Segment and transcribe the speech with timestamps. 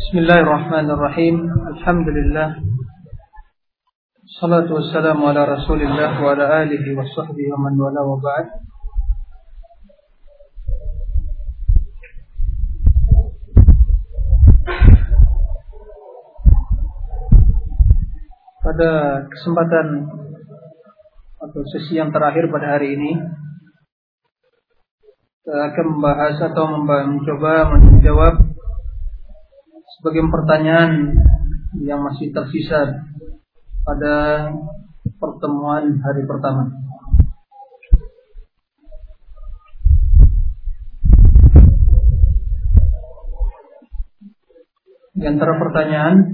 [0.00, 1.36] بسم الله الرحمن الرحيم
[1.76, 2.48] الحمد لله
[4.24, 8.46] الصلاة والسلام على رسول الله وعلى آله وصحبه ومن والاه وبعد
[18.64, 18.90] Pada
[19.28, 19.86] kesempatan
[21.36, 23.12] atau sesi yang terakhir pada hari ini
[25.44, 28.49] kita akan membahas atau mencoba menjawab
[30.01, 31.13] sebagian pertanyaan
[31.77, 33.05] yang masih tersisa
[33.85, 34.49] pada
[35.21, 36.73] pertemuan hari pertama.
[45.13, 46.33] Di antara pertanyaan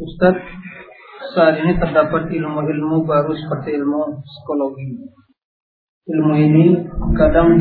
[0.00, 0.48] Ustadz
[1.36, 4.96] saat ini terdapat ilmu-ilmu baru seperti ilmu psikologi.
[6.08, 6.64] Ilmu ini
[7.20, 7.60] kadang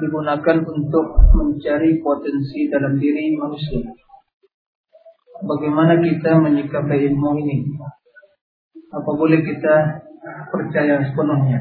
[0.00, 1.06] digunakan untuk
[1.36, 3.92] mencari potensi dalam diri manusia.
[5.42, 7.66] Bagaimana kita menyikapi ilmu ini?
[8.94, 10.06] Apa boleh kita
[10.54, 11.60] percaya sepenuhnya?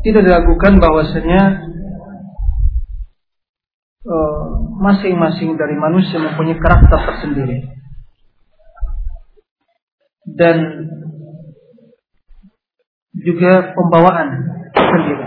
[0.00, 1.40] Tidak diragukan bahwasanya
[4.06, 4.42] eh,
[4.80, 7.76] masing-masing dari manusia mempunyai karakter tersendiri
[10.36, 10.56] dan
[13.16, 14.28] juga pembawaan
[14.74, 15.25] sendiri.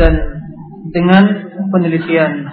[0.00, 0.14] Dan
[0.96, 1.24] dengan
[1.68, 2.48] penelitian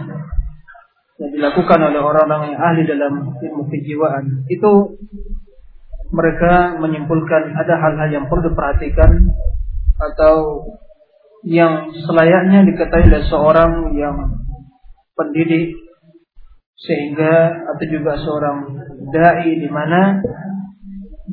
[1.17, 4.71] yang dilakukan oleh orang-orang yang ahli dalam ilmu kejiwaan, itu
[6.11, 9.31] mereka menyimpulkan ada hal-hal yang perlu diperhatikan
[9.97, 10.35] atau
[11.47, 14.15] yang selayaknya diketahui oleh seorang yang
[15.17, 15.73] pendidik
[16.77, 18.57] sehingga atau juga seorang
[19.09, 20.21] dai di mana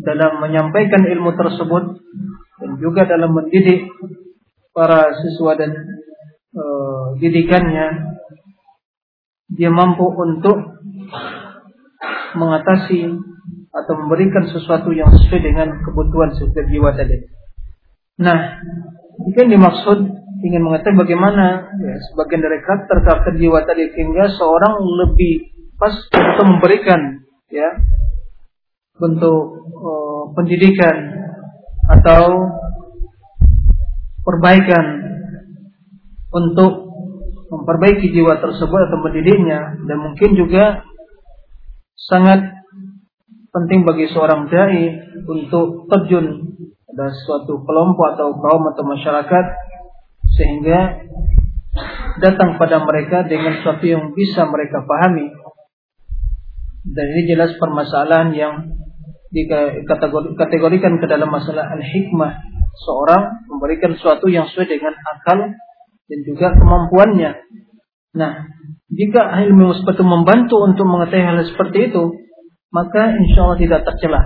[0.01, 2.01] dalam menyampaikan ilmu tersebut
[2.61, 3.85] dan juga dalam mendidik
[4.73, 5.71] para siswa dan
[7.19, 8.15] didikannya
[9.55, 10.57] dia mampu untuk
[12.35, 13.15] mengatasi
[13.75, 17.27] atau memberikan sesuatu yang sesuai dengan kebutuhan setiap jiwa tadi.
[18.23, 18.63] Nah,
[19.27, 19.99] jika dimaksud
[20.45, 26.47] ingin mengetahui bagaimana ya, sebagian dari karakter karakter jiwa tadi sehingga seorang lebih pas untuk
[26.47, 27.71] memberikan ya
[28.95, 29.43] bentuk
[29.75, 30.95] uh, pendidikan
[31.91, 32.47] atau
[34.23, 34.85] perbaikan
[36.31, 36.84] untuk
[37.51, 40.85] memperbaiki jiwa tersebut atau mendidiknya dan mungkin juga
[41.95, 42.65] sangat
[43.55, 46.27] penting bagi seorang dai untuk terjun
[46.91, 49.45] pada suatu kelompok atau kaum atau masyarakat
[50.35, 51.07] sehingga
[52.23, 55.31] datang pada mereka dengan sesuatu yang bisa mereka pahami.
[56.85, 58.55] Dan ini jelas permasalahan yang
[59.35, 62.39] dikategorikan ke dalam masalah al-hikmah.
[62.75, 65.55] Seorang memberikan sesuatu yang sesuai dengan akal
[66.09, 67.33] dan juga kemampuannya.
[68.15, 68.33] Nah,
[68.93, 72.15] jika ilmu itu membantu untuk mengetahui hal seperti itu,
[72.71, 74.23] maka insya Allah tidak tercela.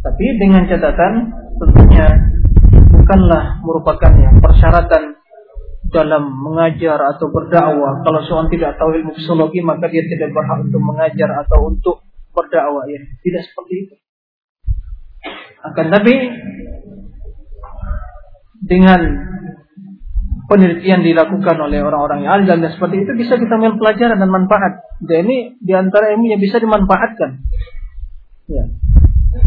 [0.00, 1.12] Tapi dengan catatan
[1.60, 2.06] tentunya
[2.88, 5.20] bukanlah merupakan yang persyaratan
[5.90, 8.00] dalam mengajar atau berdakwah.
[8.06, 11.96] Kalau seorang tidak tahu ilmu psikologi maka dia tidak berhak untuk mengajar atau untuk
[12.32, 13.02] berdakwah ya.
[13.20, 13.94] Tidak seperti itu.
[15.60, 16.14] Akan tapi
[18.64, 19.00] dengan
[20.50, 24.82] penelitian dilakukan oleh orang-orang yang alim dan seperti itu bisa kita ambil pelajaran dan manfaat.
[24.98, 27.38] Dan ini di antara ilmu yang bisa dimanfaatkan.
[28.50, 28.66] Ya.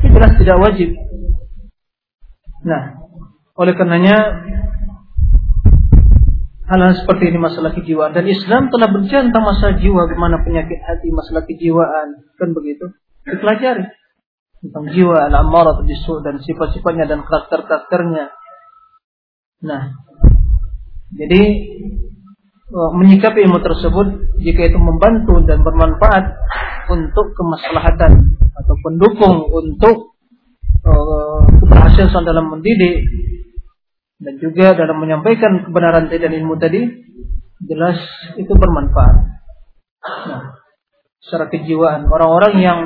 [0.07, 0.95] Jelas tidak wajib.
[2.63, 3.03] Nah,
[3.59, 4.47] oleh karenanya
[6.63, 11.11] hal-hal seperti ini masalah kejiwaan dan Islam telah berbicara tentang masalah jiwa bagaimana penyakit hati
[11.11, 12.95] masalah kejiwaan kan begitu
[13.27, 13.91] dipelajari
[14.63, 18.31] tentang jiwa al-ammarah bisu dan sifat-sifatnya dan karakter-karakternya
[19.59, 19.91] nah
[21.13, 21.41] jadi
[22.73, 24.07] eh, menyikapi ilmu tersebut
[24.41, 26.25] jika itu membantu dan bermanfaat
[26.89, 30.13] untuk kemaslahatan atau pendukung untuk
[30.83, 31.41] uh,
[32.23, 33.07] dalam mendidik
[34.19, 36.85] dan juga dalam menyampaikan kebenaran dan ilmu tadi
[37.63, 37.97] jelas
[38.35, 39.15] itu bermanfaat.
[40.03, 40.59] Nah,
[41.23, 42.79] secara kejiwaan orang-orang yang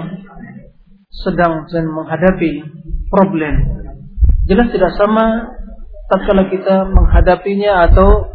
[1.10, 2.62] sedang menghadapi
[3.10, 3.54] problem
[4.46, 5.57] jelas tidak sama
[6.08, 8.32] tatkala kita menghadapinya atau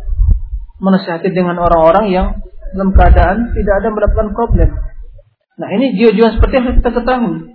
[0.82, 2.26] menasihati dengan orang-orang yang
[2.72, 4.70] dalam keadaan tidak ada mendapatkan problem.
[5.60, 7.52] Nah ini jiwa-jiwa seperti yang kita ketahui.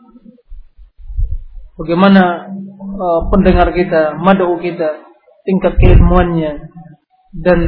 [1.78, 5.06] Bagaimana uh, pendengar kita, madu kita,
[5.46, 6.72] tingkat keilmuannya
[7.38, 7.60] dan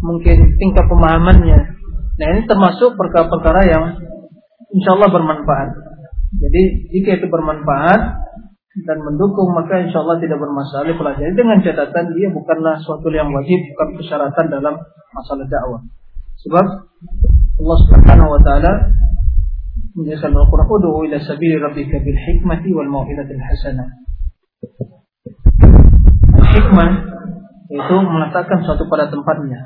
[0.00, 1.60] mungkin tingkat pemahamannya.
[2.20, 3.84] Nah ini termasuk perkara-perkara yang
[4.72, 5.68] insya Allah bermanfaat.
[6.30, 6.62] Jadi
[6.94, 8.00] jika itu bermanfaat,
[8.70, 11.34] dan mendukung maka insya Allah tidak bermasalah pelajari.
[11.34, 14.74] Dengan catatan dia bukanlah suatu yang wajib bukan persyaratan dalam
[15.10, 15.82] masalah dakwah.
[16.46, 16.66] Sebab
[17.60, 18.72] Allah Subhanahu wa taala
[19.98, 23.88] menjelaskan Al-Qur'an ud'u ila sabili rabbika bil hikmati wal hasanah
[26.50, 26.90] hikmah
[27.70, 29.62] itu meletakkan suatu pada tempatnya.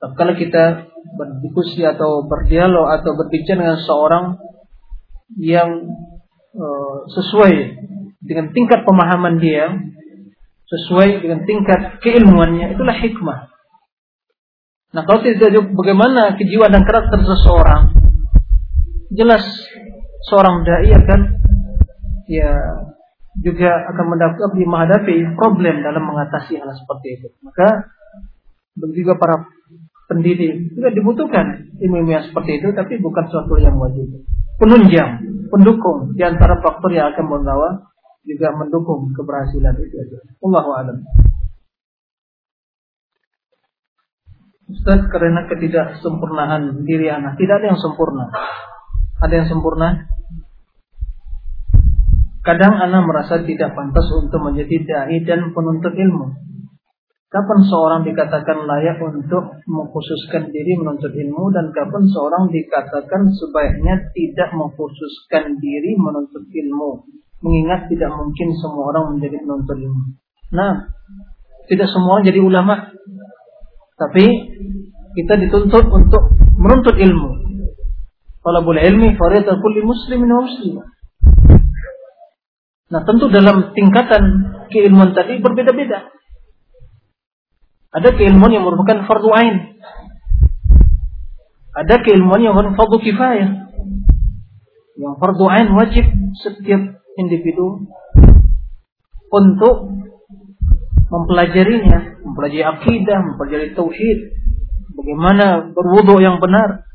[0.00, 4.24] Kalau kita berdiskusi atau berdialog atau berbicara dengan seorang
[5.40, 5.88] yang
[6.56, 7.52] uh, sesuai
[8.20, 9.72] dengan tingkat pemahaman dia,
[10.68, 13.50] sesuai dengan tingkat keilmuannya, itulah hikmah.
[14.90, 17.94] Nah, kalau tidak bagaimana kejiwaan dan karakter seseorang,
[19.10, 19.42] jelas
[20.28, 21.20] seorang dai akan
[22.30, 22.50] ya
[23.38, 27.28] juga akan mendapat menghadapi problem dalam mengatasi hal seperti itu.
[27.42, 27.90] Maka
[28.74, 29.46] begitu juga para
[30.10, 34.26] pendidik juga dibutuhkan ilmu-ilmu yang seperti itu, tapi bukan suatu yang wajib.
[34.58, 37.89] Penunjang, pendukung di antara faktor yang akan membawa
[38.24, 39.96] juga mendukung keberhasilan itu.
[40.44, 40.98] Allah a'lam.
[44.70, 48.30] Ustaz karena ketidaksempurnaan diri anak tidak ada yang sempurna.
[49.18, 49.88] Ada yang sempurna?
[52.40, 56.50] Kadang anak merasa tidak pantas untuk menjadi dai dan penuntut ilmu.
[57.30, 64.50] Kapan seorang dikatakan layak untuk mengkhususkan diri menuntut ilmu dan kapan seorang dikatakan sebaiknya tidak
[64.50, 67.06] mengkhususkan diri menuntut ilmu.
[67.40, 70.04] Mengingat tidak mungkin semua orang menjadi penuntut ilmu.
[70.52, 70.92] Nah,
[71.72, 72.92] tidak semua orang jadi ulama.
[73.96, 74.24] Tapi
[75.16, 77.30] kita dituntut untuk menuntut ilmu.
[78.40, 80.86] Kalau boleh ilmi faridah kulli muslimin wa muslimah.
[82.90, 84.22] Nah, tentu dalam tingkatan
[84.72, 86.10] keilmuan tadi berbeda-beda.
[87.90, 89.56] Ada keilmuan yang merupakan fardu ain.
[91.74, 93.50] Ada keilmuan yang merupakan fardu kifayah.
[94.98, 96.04] Yang fardu ain wajib
[96.38, 97.86] setiap individu
[99.30, 99.76] untuk
[101.10, 104.18] mempelajarinya, mempelajari akidah, mempelajari tauhid,
[104.94, 106.86] bagaimana berwudu yang benar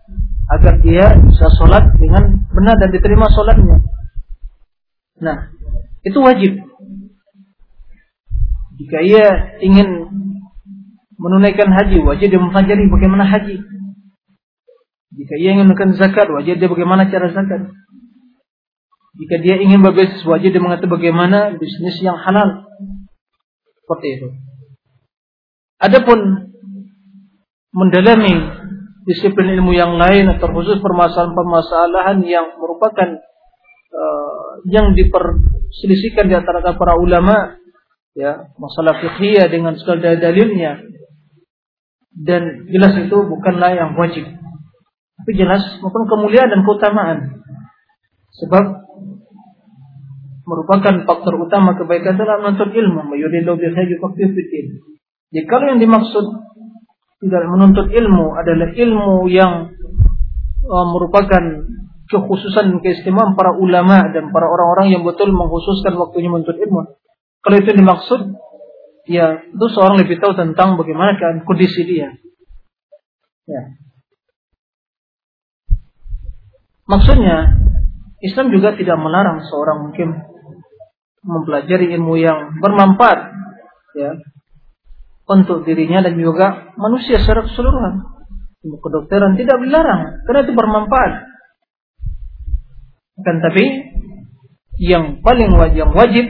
[0.46, 3.82] agar dia bisa sholat dengan benar dan diterima sholatnya.
[5.20, 5.50] Nah,
[6.06, 6.52] itu wajib.
[8.76, 10.12] Jika ia ingin
[11.16, 13.58] menunaikan haji, wajib dia mempelajari bagaimana haji.
[15.16, 17.72] Jika ia ingin menunaikan zakat, wajib dia bagaimana cara zakat.
[19.16, 22.68] Jika dia ingin berbisnis, wajib dia mengetahui bagaimana bisnis yang halal.
[23.80, 24.28] Seperti itu.
[25.80, 26.20] Adapun
[27.76, 28.36] mendalami
[29.06, 33.22] disiplin ilmu yang lain atau khusus permasalahan-permasalahan yang merupakan
[33.94, 37.60] uh, yang diperselisihkan di antara para ulama
[38.18, 40.82] ya masalah fikih dengan segala dalilnya
[42.16, 44.24] dan jelas itu bukanlah yang wajib.
[45.20, 47.44] Tapi jelas maupun kemuliaan dan keutamaan.
[48.44, 48.66] Sebab
[50.46, 53.02] merupakan faktor utama kebaikan dalam menuntut ilmu.
[53.10, 54.66] Mayurillahu bihi fitin.
[55.34, 56.26] Jadi kalau yang dimaksud
[57.26, 59.74] tidak menuntut ilmu adalah ilmu yang
[60.64, 61.66] uh, merupakan
[62.06, 67.02] kekhususan keistimewaan para ulama dan para orang-orang yang betul mengkhususkan waktunya menuntut ilmu.
[67.42, 68.22] Kalau itu dimaksud,
[69.10, 72.14] ya itu seorang lebih tahu tentang bagaimana keadaan kondisi dia.
[73.50, 73.62] Ya.
[76.86, 77.66] Maksudnya
[78.26, 80.10] Islam juga tidak melarang seorang mungkin
[81.26, 83.20] mempelajari ilmu yang bermanfaat
[83.98, 84.12] ya
[85.26, 88.06] untuk dirinya dan juga manusia secara keseluruhan.
[88.66, 91.12] Ilmu kedokteran tidak dilarang karena itu bermanfaat.
[93.26, 93.64] Kan tapi
[94.82, 96.26] yang paling wajib, yang wajib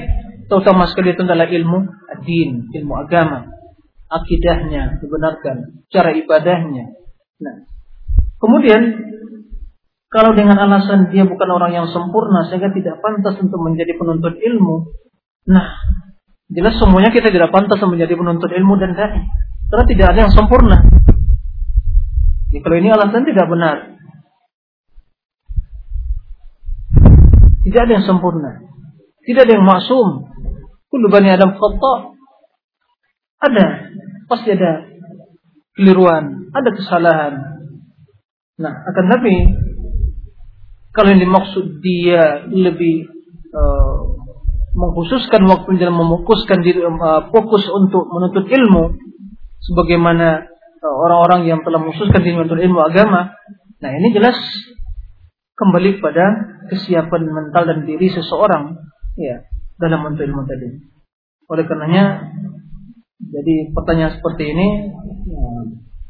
[0.45, 1.77] terutama sekali itu adalah ilmu
[2.23, 3.49] din, ilmu agama,
[4.09, 6.93] akidahnya dibenarkan, cara ibadahnya.
[7.41, 7.55] Nah,
[8.37, 8.81] kemudian
[10.15, 14.95] kalau dengan alasan dia bukan orang yang sempurna sehingga tidak pantas untuk menjadi penuntut ilmu,
[15.43, 15.75] nah
[16.47, 19.27] jelas semuanya kita tidak pantas menjadi penuntut ilmu dan dai
[19.67, 20.77] karena tidak ada yang sempurna.
[22.47, 23.77] Jadi, kalau ini alasan tidak benar.
[27.67, 28.63] Tidak ada yang sempurna.
[29.25, 30.31] Tidak ada yang maksum.
[30.87, 32.15] Kullu bani Adam khata.
[33.43, 33.65] Ada,
[34.31, 34.87] pasti ada
[35.75, 37.33] keliruan, ada kesalahan.
[38.55, 39.33] Nah, akan tapi
[40.95, 43.03] kalau yang dimaksud dia lebih
[43.51, 44.15] uh,
[44.75, 48.95] mengkhususkan waktu dalam memukuskan diri uh, fokus untuk menuntut ilmu
[49.59, 50.47] sebagaimana
[50.79, 53.35] uh, orang-orang yang telah mengkhususkan diri menuntut ilmu agama.
[53.83, 54.39] Nah, ini jelas
[55.59, 56.25] kembali pada
[56.71, 58.79] kesiapan mental dan diri seseorang
[59.19, 59.43] ya
[59.75, 60.79] dalam menuntut ilmu tadi.
[61.51, 62.31] Oleh karenanya,
[63.19, 64.67] jadi pertanyaan seperti ini
[65.27, 65.43] ya,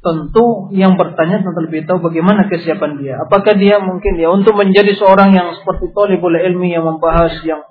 [0.05, 3.17] tentu yang bertanya tentu lebih tahu bagaimana kesiapan dia.
[3.25, 5.89] Apakah dia mungkin ya untuk menjadi seorang yang seperti
[6.21, 7.65] boleh ilmi yang membahas yang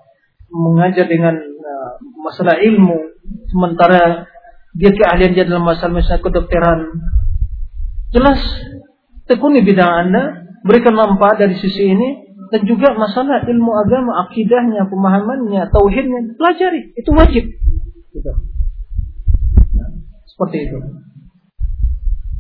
[0.51, 1.93] mengajar dengan uh,
[2.27, 2.99] masalah ilmu
[3.51, 4.27] sementara
[4.75, 6.99] dia keahlian dia dalam masalah-masalah kedokteran
[8.11, 8.39] jelas
[9.27, 12.09] tekuni bidang anda berikan manfaat dari sisi ini
[12.55, 17.45] dan juga masalah ilmu agama akidahnya pemahamannya tauhidnya pelajari itu wajib
[18.15, 18.33] gitu.
[20.31, 20.79] seperti itu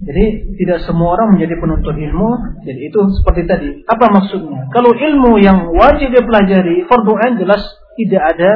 [0.04, 0.24] jadi
[0.60, 2.60] tidak semua orang menjadi penuntut ilmu.
[2.60, 3.68] Jadi itu seperti tadi.
[3.88, 4.68] Apa maksudnya?
[4.68, 7.64] Kalau ilmu yang wajib dipelajari, fardu ain jelas
[7.96, 8.50] tidak ada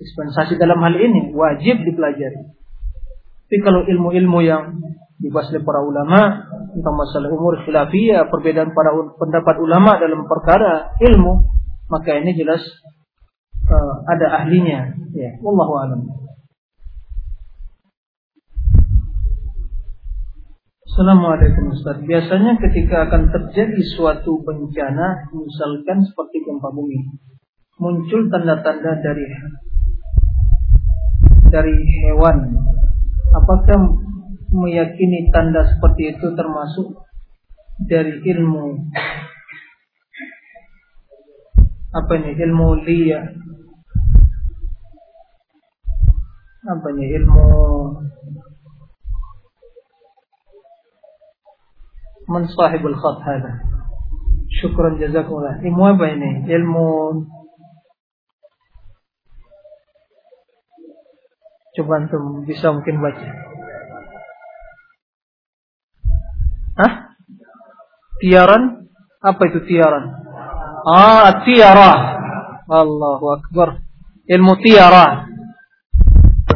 [0.00, 2.56] dispensasi dalam hal ini, wajib dipelajari.
[3.52, 4.80] Tapi kalau ilmu-ilmu yang
[5.20, 6.20] dibahas oleh para ulama
[6.72, 11.52] tentang masalah umur khilafiyah, perbedaan para pendapat ulama dalam perkara ilmu,
[11.92, 12.64] maka ini jelas
[13.68, 14.96] uh, ada ahlinya.
[15.12, 16.00] Ya, wallahu a'lam.
[20.92, 22.04] Assalamualaikum Ustaz.
[22.04, 27.16] Biasanya ketika akan terjadi suatu bencana, misalkan seperti gempa bumi,
[27.80, 29.24] muncul tanda-tanda dari
[31.48, 32.44] dari hewan.
[33.32, 33.88] Apakah
[34.52, 36.92] meyakini tanda seperti itu termasuk
[37.88, 38.92] dari ilmu
[41.88, 43.32] apa ini ilmu liya
[46.68, 47.48] apa ini ilmu
[52.32, 53.60] man sahibul khat hada
[54.64, 56.88] syukran jazakumullah ilmu apa ini ilmu
[61.76, 63.52] coba antum bisa mungkin baca
[66.72, 66.92] Hah?
[68.16, 68.88] Tiaran?
[69.20, 70.08] Apa itu tiaran?
[70.88, 71.92] Ah, tiara.
[72.64, 73.84] Allahu Akbar.
[74.24, 75.28] Ilmu tiara.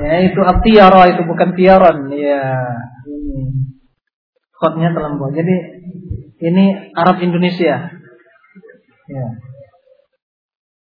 [0.01, 2.09] Ya, itu tiara itu bukan tiaran.
[2.17, 2.49] Ya
[4.67, 5.31] khotnya terlampau.
[5.31, 5.55] Jadi
[6.43, 7.95] ini Arab Indonesia.
[9.07, 9.27] Ya.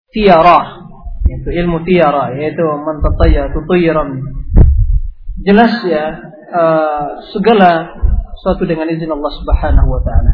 [0.09, 0.81] Tiara,
[1.29, 4.25] itu ilmu tiara, yaitu mentataya tutuyiran.
[5.45, 6.17] Jelas ya,
[6.49, 7.93] uh, segala
[8.41, 10.33] suatu dengan izin Allah Subhanahu wa taala.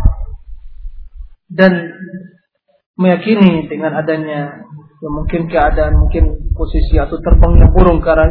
[1.51, 1.73] Dan
[2.95, 4.63] meyakini dengan adanya
[5.01, 8.29] ya mungkin keadaan mungkin posisi atau terbangnya burung karena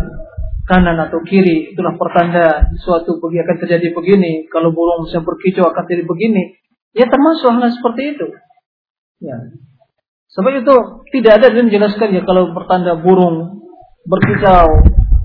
[0.69, 4.45] kanan atau kiri itulah pertanda suatu pergi akan terjadi begini.
[4.53, 6.43] Kalau burung bisa berkicau akan terjadi begini
[6.93, 8.27] ya termasuk hal seperti itu.
[9.25, 9.38] Ya.
[10.29, 10.75] Sebab itu
[11.17, 13.65] tidak ada yang menjelaskan ya kalau pertanda burung
[14.05, 14.69] berkicau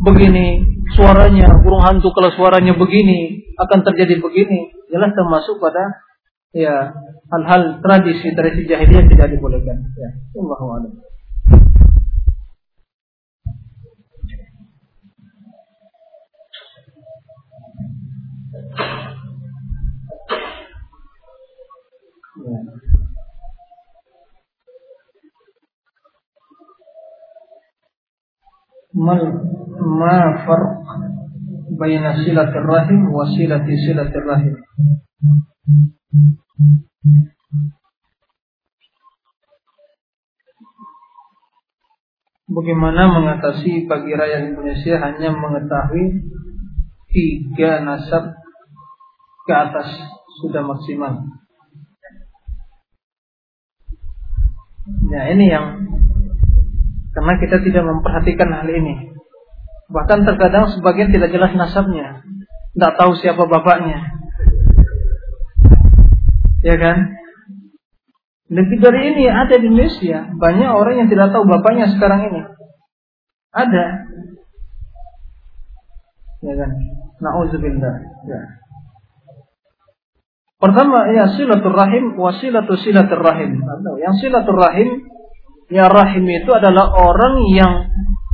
[0.01, 0.65] begini
[0.97, 6.05] suaranya burung hantu kalau suaranya begini akan terjadi begini jelas termasuk pada
[6.53, 6.93] ya
[7.31, 9.77] hal-hal tradisi tradisi jahiliyah tidak dibolehkan.
[9.97, 10.11] Ya
[28.95, 29.23] mal
[29.75, 30.87] ma فرق
[31.75, 33.75] بين silatir الرحم wa silati
[34.15, 34.55] الرحم؟
[42.45, 46.23] Bagaimana mengatasi bagi rakyat Indonesia hanya mengetahui
[47.11, 48.37] tiga nasab
[49.43, 49.91] ke atas
[50.39, 51.25] sudah maksimal.
[55.09, 55.84] Nah ini yang
[57.15, 59.15] karena kita tidak memperhatikan hal ini.
[59.87, 62.27] Bahkan terkadang sebagian tidak jelas nasabnya.
[62.75, 64.19] Tidak tahu siapa bapaknya.
[66.67, 67.15] Ya kan?
[68.51, 70.27] Lebih dari ini ada di Indonesia.
[70.35, 72.43] Banyak orang yang tidak tahu bapaknya sekarang ini.
[73.55, 73.87] Ada.
[76.43, 76.71] Ya kan?
[77.23, 77.97] Nauzubillah.
[78.27, 78.41] Ya.
[80.59, 83.63] Pertama ya silaturrahim wasilatu silaturrahim.
[84.03, 85.14] Yang silaturrahim
[85.73, 87.89] Ya rahim itu adalah orang yang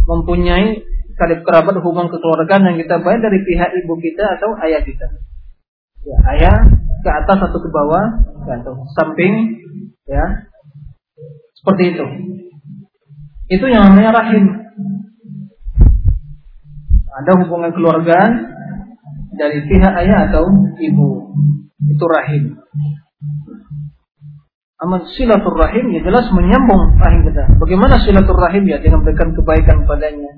[0.07, 0.83] mempunyai
[1.15, 5.07] karib kerabat hubungan kekeluargaan yang kita bayar dari pihak ibu kita atau ayah kita.
[6.01, 6.57] Ya, ayah
[7.05, 8.05] ke atas atau ke bawah,
[8.49, 9.61] ya, atau samping,
[10.09, 10.49] ya,
[11.61, 12.07] seperti itu.
[13.53, 14.49] Itu yang namanya rahim.
[17.21, 18.33] Ada hubungan keluargaan
[19.37, 20.49] dari pihak ayah atau
[20.81, 21.37] ibu.
[21.85, 22.57] Itu rahim.
[24.81, 27.45] Amal silaturrahim ya jelas menyambung rahim kita.
[27.61, 30.33] Bagaimana silaturrahim ya dengan memberikan kebaikan padanya,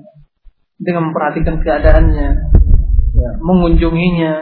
[0.75, 2.29] dengan memperhatikan keadaannya,
[3.15, 4.33] ya, mengunjunginya,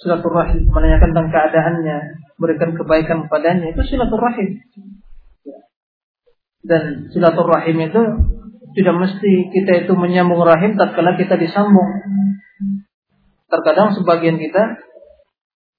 [0.00, 1.98] silaturrahim menanyakan tentang keadaannya,
[2.40, 4.56] berikan kebaikan padanya itu silaturrahim.
[5.44, 5.60] Ya.
[6.64, 8.02] Dan silaturrahim itu
[8.72, 11.92] tidak mesti kita itu menyambung rahim tatkala kita disambung.
[13.52, 14.80] Terkadang sebagian kita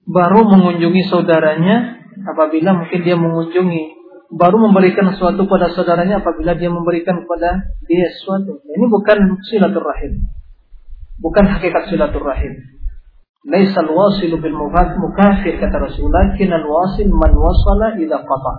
[0.06, 4.04] baru mengunjungi saudaranya apabila mungkin dia mengunjungi
[4.34, 8.62] baru memberikan sesuatu pada saudaranya apabila dia memberikan kepada dia sesuatu.
[8.66, 10.12] Ini bukan silaturahim.
[11.22, 12.74] Bukan hakikat silaturahim.
[13.44, 18.54] Laisa al-wasilu bil mukafir kata Rasulullah, kinal wasil man wasala idza qata.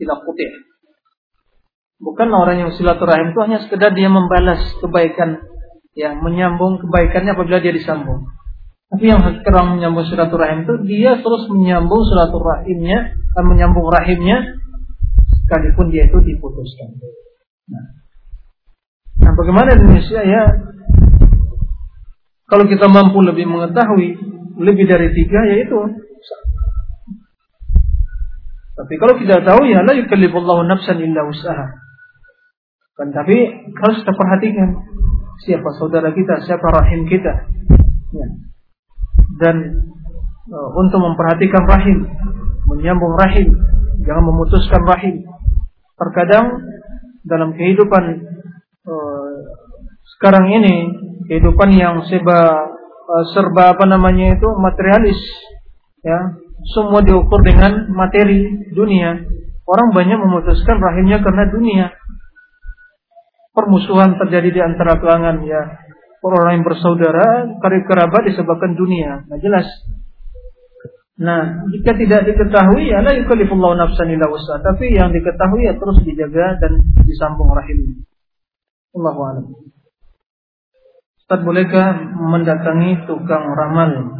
[0.00, 0.50] Idza qutih.
[2.00, 5.44] Bukan orang yang silaturahim itu hanya sekedar dia membalas kebaikan
[5.92, 8.24] ya menyambung kebaikannya apabila dia disambung.
[8.90, 14.58] Tapi yang sekarang menyambung silaturahim itu dia terus menyambung silaturahimnya dan menyambung rahimnya
[15.46, 16.98] sekalipun dia itu diputuskan.
[17.70, 17.84] Nah,
[19.22, 20.42] nah bagaimana Indonesia ya
[22.50, 24.18] kalau kita mampu lebih mengetahui
[24.58, 25.78] lebih dari tiga yaitu
[28.74, 31.78] tapi kalau kita tahu ya la yukallifullahu nafsan illa usaha.
[32.96, 33.36] Kan tapi
[33.76, 34.68] harus kita perhatikan
[35.44, 37.44] siapa saudara kita, siapa rahim kita.
[38.16, 38.49] Ya.
[39.40, 39.56] Dan
[40.52, 42.04] uh, untuk memperhatikan rahim,
[42.68, 43.56] menyambung rahim,
[44.04, 45.24] jangan memutuskan rahim.
[45.96, 46.60] Terkadang
[47.24, 48.04] dalam kehidupan
[48.88, 49.30] uh,
[50.16, 50.76] sekarang ini
[51.28, 52.68] kehidupan yang serba
[53.08, 55.20] uh, serba apa namanya itu materialis
[56.00, 56.40] ya
[56.76, 59.16] semua diukur dengan materi dunia.
[59.64, 61.86] Orang banyak memutuskan rahimnya karena dunia.
[63.54, 65.62] Permusuhan terjadi di antara kalangan ya
[66.20, 69.24] orang yang bersaudara karib kerabat disebabkan dunia.
[69.24, 69.66] Nah jelas.
[71.20, 74.28] Nah jika tidak diketahui ya la yukallifullahu nafsan illa
[74.60, 78.04] tapi yang diketahui ya terus dijaga dan disambung rahim.
[78.96, 79.46] Allahu a'lam.
[81.24, 84.18] Ustaz bolehkah mendatangi tukang ramal?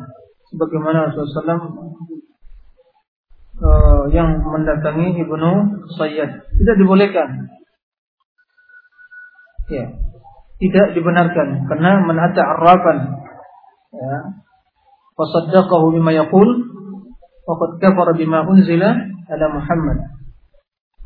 [0.50, 1.62] Sebagaimana Rasulullah SAW
[3.60, 5.52] uh, yang mendatangi Ibnu
[5.98, 7.28] Sayyid tidak dibolehkan.
[9.70, 10.09] Ya
[10.60, 12.98] tidak dibenarkan karena menata arrafan
[13.96, 14.16] ya
[15.16, 16.48] fasaddaqahu bima yaqul
[17.48, 18.92] faqad kafara bima unzila
[19.30, 19.98] ala Muhammad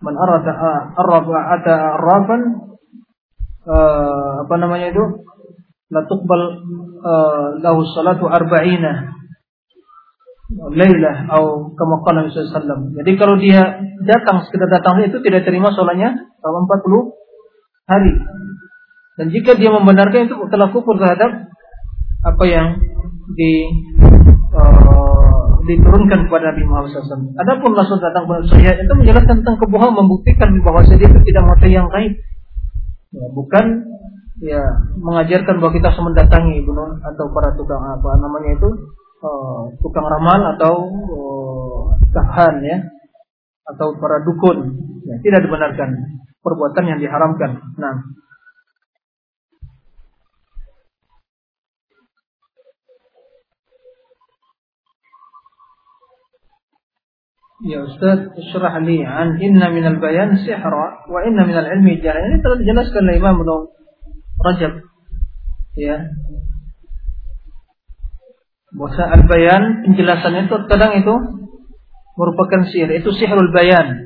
[0.03, 0.53] man arada
[0.99, 2.41] arrafa ata arrafan
[3.65, 5.05] uh, apa namanya itu
[5.95, 6.43] la tuqbal
[7.01, 9.15] uh, lahu salatu arba'ina
[10.55, 12.95] lailah atau kama qala sallam.
[12.95, 18.13] Jadi kalau dia datang sekedar datang itu tidak terima sholatnya selama 40 hari.
[19.15, 21.51] Dan jika dia membenarkan itu telah kufur terhadap
[22.25, 22.81] apa yang
[23.39, 23.53] di
[24.51, 27.33] uh, diturunkan kepada Nabi Muhammad SAW.
[27.41, 31.57] Adapun Rasul datang kepada saya itu menjelaskan tentang kebohongan, membuktikan bahwa dia itu tidak mau
[31.65, 32.15] yang gaib.
[33.15, 33.65] Ya, bukan
[34.43, 34.63] ya
[34.99, 38.69] mengajarkan bahwa kita harus mendatangi gunung atau para tukang apa namanya itu
[39.23, 42.79] uh, tukang ramal atau uh, kahan ya
[43.65, 44.75] atau para dukun
[45.07, 47.63] ya, tidak dibenarkan perbuatan yang diharamkan.
[47.81, 48.05] Nah,
[57.63, 62.35] Ya Ustaz, isyrah li an inna minal bayan sihra wa inna minal ilmi jalan.
[62.35, 63.39] Ini telah dijelaskan oleh Imam
[64.43, 64.83] Rajab.
[65.79, 66.11] Ya.
[68.75, 71.15] Bahwa al-bayan penjelasan itu kadang itu
[72.19, 72.91] merupakan sihir.
[72.99, 74.03] Itu sihirul bayan.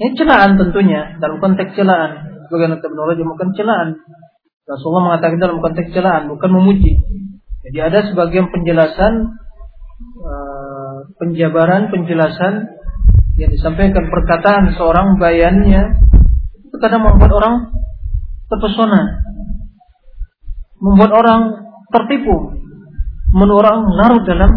[0.00, 2.32] Ini celaan tentunya dalam konteks celaan.
[2.48, 4.00] Ibnu Rajab bukan celaan?
[4.64, 6.96] Rasulullah mengatakan dalam konteks celaan bukan memuji.
[7.68, 9.36] Jadi ada sebagian penjelasan
[10.24, 10.47] uh,
[11.18, 12.78] penjabaran penjelasan
[13.38, 16.02] yang disampaikan perkataan seorang bayannya
[16.66, 17.54] itu kadang membuat orang
[18.50, 19.22] terpesona,
[20.82, 21.40] membuat orang
[21.94, 22.58] tertipu,
[23.30, 24.50] membuat orang larut dalam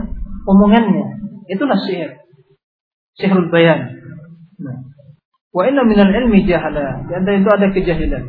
[0.50, 1.22] omongannya.
[1.52, 2.24] Itulah sihir.
[3.20, 3.92] Sihirul bayan.
[4.62, 4.88] Nah.
[5.52, 7.04] Wa inna minal ilmi jahala.
[7.06, 8.24] Di antara itu ada kejahilan.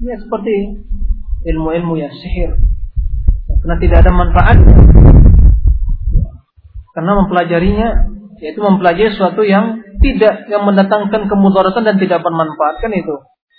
[0.00, 0.80] Ya seperti
[1.50, 2.56] ilmu-ilmu yang sihir.
[3.60, 4.58] Karena tidak ada manfaat.
[6.96, 7.88] Karena mempelajarinya
[8.40, 13.14] yaitu mempelajari sesuatu yang tidak yang mendatangkan kemudaratan dan tidak bermanfaat kan itu.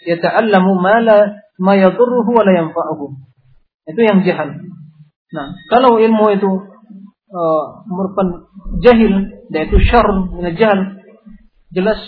[0.10, 1.17] Yata'allamu ma la
[1.62, 3.06] ma yadurruhu wa la yanfa'uhu.
[3.86, 4.58] Itu yang jahal.
[5.32, 6.50] Nah, kalau ilmu itu
[7.30, 9.13] uh, merupakan jahil,
[9.54, 10.98] yaitu syar min jahal,
[11.72, 12.02] jelas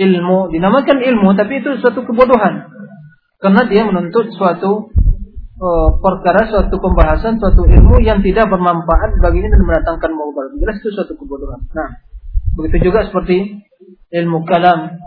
[0.00, 2.70] ilmu dinamakan ilmu tapi itu suatu kebodohan.
[3.42, 4.94] Karena dia menuntut suatu
[5.62, 10.52] uh, perkara, suatu pembahasan, suatu ilmu yang tidak bermanfaat baginya dan mendatangkan mudarat.
[10.58, 11.62] Jelas itu suatu kebodohan.
[11.70, 12.02] Nah,
[12.58, 13.62] begitu juga seperti
[14.10, 14.98] ilmu kalam,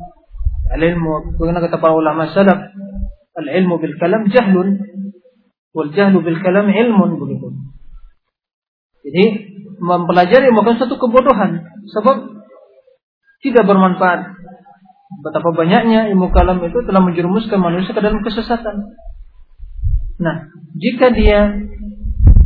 [0.71, 2.71] ilmu, bagaimana kata para ulama salaf,
[3.35, 4.79] Al-ilmu bil kalam jahlun
[5.75, 7.51] wal jahlu bil kalam ilmun begitu.
[9.03, 9.23] Jadi
[9.75, 12.31] mempelajari bukan satu kebodohan sebab
[13.43, 14.39] tidak bermanfaat.
[15.19, 18.95] Betapa banyaknya ilmu kalam itu telah menjerumuskan manusia ke dalam kesesatan.
[20.15, 20.47] Nah,
[20.79, 21.59] jika dia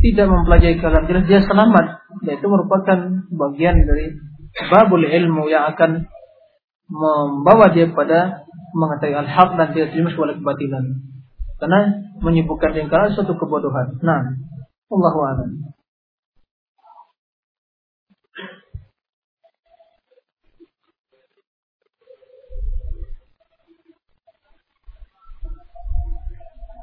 [0.00, 2.98] tidak mempelajari kalam jelas dia selamat, yaitu merupakan
[3.30, 4.16] bagian dari
[4.72, 6.10] babul ilmu yang akan
[6.90, 10.84] membawa dia pada mengetahui al-haq dan tidak terima oleh kebatilan.
[11.60, 11.80] Karena
[12.24, 14.00] menyibukkan dengan suatu kebodohan.
[14.00, 14.32] Nah,
[14.90, 15.12] Allah.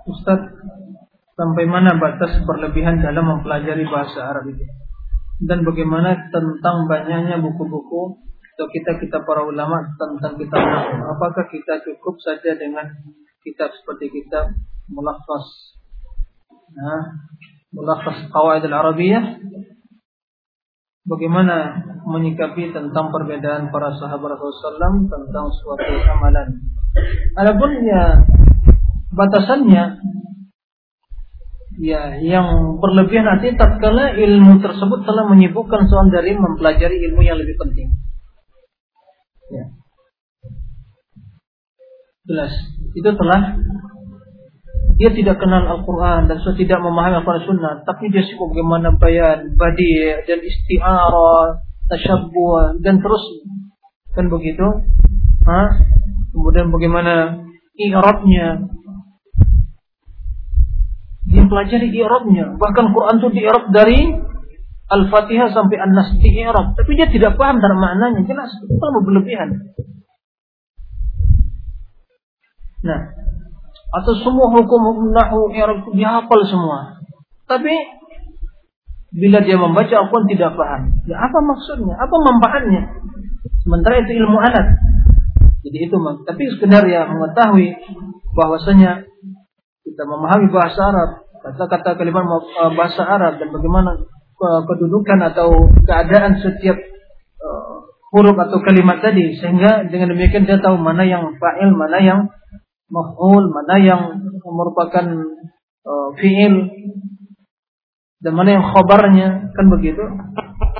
[0.08, 0.40] Ustaz,
[1.36, 4.64] sampai mana batas berlebihan dalam mempelajari bahasa Arab itu?
[5.44, 8.24] Dan bagaimana tentang banyaknya buku-buku
[8.58, 10.66] atau kita-kita para ulama tentang kitab
[10.98, 12.90] Apakah kita cukup saja dengan
[13.46, 14.50] kitab seperti kitab
[14.90, 15.78] Mulakhas?
[16.74, 17.22] Nah,
[17.70, 19.44] Mulakhas Qawaid al-Arabiyah?
[21.08, 26.48] Bagaimana menyikapi tentang perbedaan para sahabat Rasulullah tentang suatu amalan?
[27.38, 28.26] Adapun ya
[29.18, 29.98] batasannya
[31.78, 37.58] ya yang berlebihan nanti tatkala ilmu tersebut telah menyibukkan seorang dari mempelajari ilmu yang lebih
[37.58, 37.94] penting.
[39.54, 39.66] Ya.
[42.28, 42.54] Jelas.
[42.98, 43.62] Itu telah
[44.98, 49.54] dia tidak kenal Al-Quran dan sudah tidak memahami Al-Quran Sunnah, tapi dia sibuk bagaimana bayan,
[49.54, 53.24] badi dan istiara, tasyabbuh dan terus
[54.18, 54.66] kan begitu.
[55.46, 55.70] Hah?
[56.34, 57.46] Kemudian bagaimana
[57.78, 58.66] i'rabnya,
[61.28, 62.56] dipelajari i'rabnya.
[62.56, 63.42] Bahkan Quran itu di
[63.76, 64.00] dari
[64.88, 68.24] Al-Fatihah sampai An-Nas di i'rab, tapi dia tidak paham dari maknanya.
[68.24, 69.50] Jelas itu terlalu berlebihan.
[72.88, 73.00] Nah,
[74.00, 77.04] atau semua hukum-hukum nahu i'rab itu dihafal semua.
[77.48, 77.74] Tapi
[79.12, 80.96] bila dia membaca Al-Quran tidak paham.
[81.04, 81.96] Ya apa maksudnya?
[82.00, 82.82] Apa manfaatnya?
[83.68, 84.80] Sementara itu ilmu alat.
[85.68, 87.76] Jadi itu tapi sekedar ya mengetahui
[88.32, 89.04] bahwasanya
[89.88, 95.50] kita memahami bahasa Arab, kata-kata kalimat eh, bahasa Arab dan bagaimana eh, kedudukan atau
[95.88, 96.76] keadaan setiap
[97.40, 99.40] uh, huruf atau kalimat tadi.
[99.40, 102.20] Sehingga dengan demikian dia tahu mana yang fa'il, mana yang
[102.92, 104.02] maf'ul, mana yang
[104.44, 105.06] merupakan
[105.88, 106.56] uh, fi'il
[108.20, 110.04] dan mana yang khobarnya kan begitu?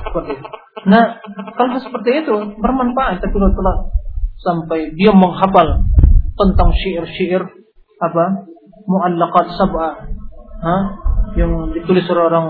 [0.04, 0.48] Seperti itu.
[0.88, 1.20] Nah,
[1.58, 3.76] kalau seperti itu bermanfaat tapi telah
[4.38, 5.82] sampai dia menghafal
[6.38, 7.42] tentang syair-syair
[7.98, 8.24] apa
[8.88, 9.94] mu'allaqat sab'ah
[10.64, 10.76] ha?
[11.36, 12.46] yang ditulis oleh orang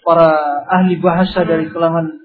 [0.00, 0.32] para
[0.72, 2.16] ahli bahasa dari kalangan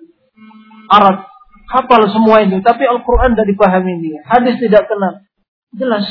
[0.87, 1.27] Arab.
[1.71, 5.23] Hafal semua itu tapi Al-Quran tidak dipahami dia hadis tidak kenal.
[5.71, 6.03] Jelas.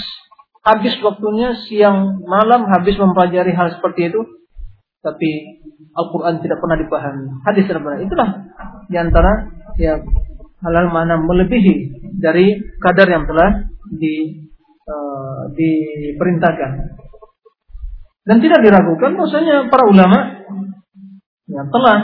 [0.60, 4.20] Habis waktunya siang malam habis mempelajari hal seperti itu.
[5.00, 5.30] Tapi
[5.96, 7.44] Al-Quran tidak pernah dipahami.
[7.44, 8.28] Hadis tidak itulah
[8.88, 10.00] di antara ya
[10.64, 14.44] halal mana melebihi dari kadar yang telah di
[14.84, 17.00] uh, diperintahkan
[18.28, 20.18] dan tidak diragukan bahwasanya para ulama
[21.48, 21.98] yang telah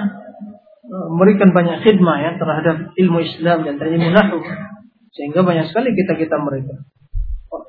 [0.82, 4.40] e, memberikan banyak khidmah ya terhadap ilmu Islam dan ilmu nahwu
[5.12, 6.84] sehingga banyak sekali kita-kita mereka.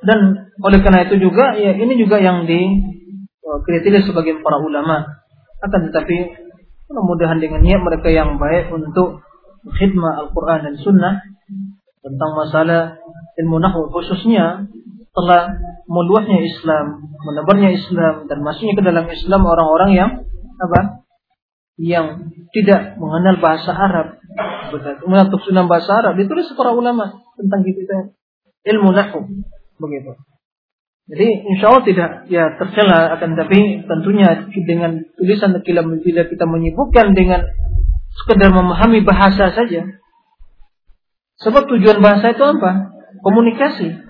[0.04, 5.06] Dan oleh karena itu juga ya ini juga yang dikritisi e, sebagai para ulama.
[5.58, 6.18] Akan tetapi
[6.88, 9.24] mudah-mudahan dengan niat mereka yang baik untuk
[9.68, 11.14] khidmah Al-Quran dan Sunnah
[12.00, 12.96] tentang masalah
[13.36, 14.70] ilmu nahwu khususnya
[15.12, 20.12] telah meluasnya Islam, menebarnya Islam dan masuknya ke dalam Islam orang-orang yang
[20.60, 21.08] apa?
[21.80, 22.08] Yang
[22.52, 24.20] tidak mengenal bahasa Arab.
[25.02, 28.12] Kemudian sunnah bahasa Arab ditulis para ulama tentang kita
[28.68, 29.24] ilmu nahwu
[29.80, 30.12] begitu.
[31.08, 35.56] Jadi insya Allah tidak ya tercela akan tapi tentunya dengan tulisan
[36.04, 37.48] bila kita menyibukkan dengan
[38.12, 39.88] sekedar memahami bahasa saja.
[41.38, 42.92] Sebab tujuan bahasa itu apa?
[43.24, 44.07] Komunikasi.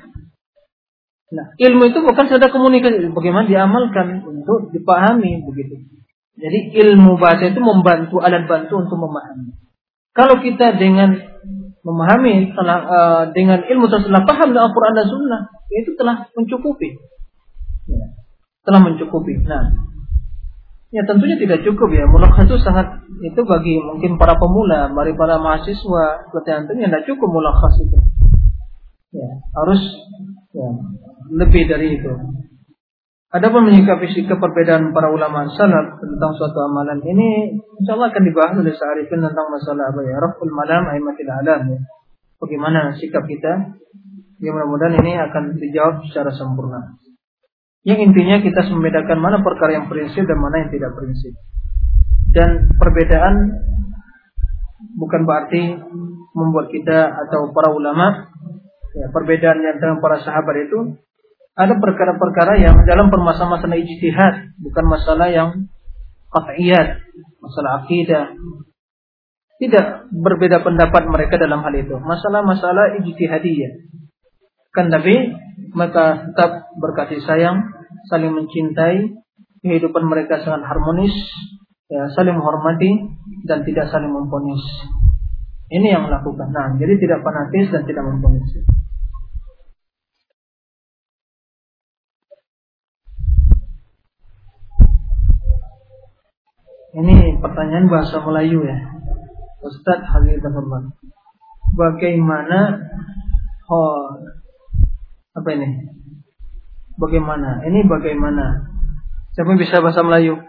[1.27, 5.75] Nah, ilmu itu bukan saja komunikasi, bagaimana diamalkan untuk dipahami begitu.
[6.37, 9.57] Jadi ilmu bahasa itu membantu alat bantu untuk memahami.
[10.15, 11.17] Kalau kita dengan
[11.83, 16.95] memahami telah, uh, dengan ilmu tersebut paham dengan Al-Quran dan Sunnah, itu telah mencukupi.
[17.89, 18.05] Ya,
[18.63, 19.39] telah mencukupi.
[19.43, 19.71] Nah,
[20.91, 22.07] ya tentunya tidak cukup ya.
[22.07, 27.29] Mulakhas itu sangat itu bagi mungkin para pemula, mari para mahasiswa, seperti antum tidak cukup
[27.31, 27.97] mulakhas itu.
[29.15, 29.81] Ya, harus
[30.51, 30.67] ya,
[31.31, 32.13] lebih dari itu.
[33.27, 38.55] Adapun menyikapi sikap perbedaan para ulama salaf tentang suatu amalan ini insya Allah akan dibahas
[38.55, 41.79] oleh Sa'arifin tentang masalah apa ya Raful Malam Aimatil Alam ya.
[42.39, 43.75] Bagaimana sikap kita
[44.37, 46.95] Ya mudah-mudahan ini akan dijawab secara sempurna
[47.83, 51.33] Yang intinya kita membedakan mana perkara yang prinsip dan mana yang tidak prinsip
[52.31, 53.35] Dan perbedaan
[54.97, 55.77] bukan berarti
[56.37, 58.29] membuat kita atau para ulama
[58.93, 61.01] ya, perbedaan yang antara para sahabat itu
[61.57, 65.49] ada perkara-perkara yang dalam permasalahan masalah ijtihad, bukan masalah yang
[66.29, 67.01] qat'iyat,
[67.41, 68.37] masalah akidah.
[69.57, 71.97] Tidak berbeda pendapat mereka dalam hal itu.
[71.97, 73.89] Masalah-masalah ijtihadiyah.
[74.69, 75.33] Kan tapi
[75.73, 77.65] maka tetap berkasih sayang,
[78.13, 79.17] saling mencintai,
[79.65, 81.13] kehidupan mereka sangat harmonis,
[81.89, 83.17] ya, saling menghormati
[83.49, 84.61] dan tidak saling memponis.
[85.73, 86.53] Ini yang melakukan.
[86.53, 88.45] Nah, jadi tidak fanatis dan tidak memponis.
[96.97, 98.77] Ini pertanyaan bahasa Melayu ya.
[99.61, 100.41] Ustaz Habib
[101.77, 102.73] Bagaimana
[103.69, 104.17] oh,
[105.37, 105.93] apa ini?
[106.97, 107.61] Bagaimana?
[107.69, 108.65] Ini bagaimana?
[109.37, 110.41] Siapa bisa bahasa Melayu?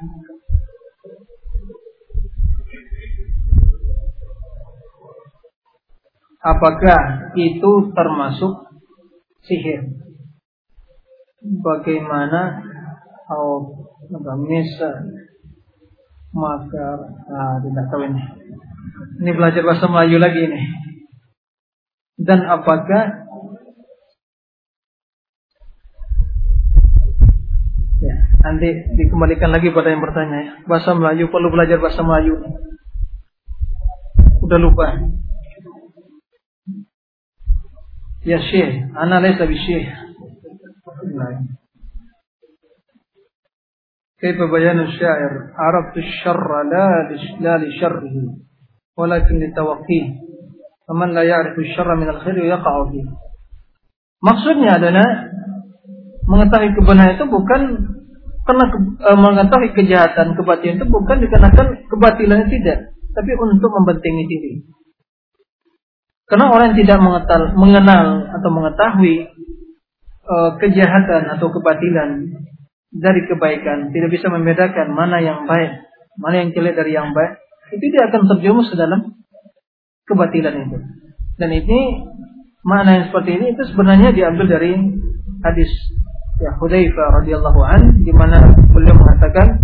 [6.41, 8.73] Apakah itu termasuk
[9.45, 9.85] sihir?
[11.61, 12.65] Bagaimana
[13.29, 15.18] oh, apa misal
[16.35, 16.87] maka
[17.33, 18.23] ah, tidak tahu ini.
[19.25, 20.61] Ini belajar bahasa Melayu lagi ini.
[22.19, 23.29] Dan apakah
[28.39, 30.53] Nanti dikembalikan lagi pada yang bertanya ya.
[30.65, 32.39] Bahasa Melayu perlu belajar bahasa Melayu.
[34.47, 34.87] Udah lupa.
[38.23, 39.91] Ya Syekh, ana laysa bi Syekh.
[44.24, 46.88] كيف بيان الشاعر عرفت الشر لا
[47.40, 48.16] لا لشره
[48.98, 50.06] ولكن لتوقيه
[50.88, 53.08] فمن لا يعرف الشر من الخير يقع فيه
[54.24, 55.08] maksudnya adalah
[56.24, 57.62] mengetahui kebenaran itu bukan
[58.44, 64.54] karena ke, e, mengetahui kejahatan kebatilan itu bukan dikarenakan kebatilan tidak, tapi untuk membentengi diri.
[66.28, 69.16] Karena orang yang tidak mengenal, mengenal atau mengetahui
[70.28, 72.10] e, kejahatan atau kebatilan
[72.89, 75.85] dari kebaikan, tidak bisa membedakan mana yang baik,
[76.17, 77.41] mana yang jelek dari yang baik,
[77.73, 79.21] itu dia akan terjumus ke dalam
[80.09, 80.79] kebatilan itu.
[81.37, 81.81] Dan ini
[82.65, 84.73] makna yang seperti ini itu sebenarnya diambil dari
[85.45, 85.71] hadis
[86.43, 88.43] ya Hudzaifah radhiyallahu an di mana
[88.75, 89.63] beliau mengatakan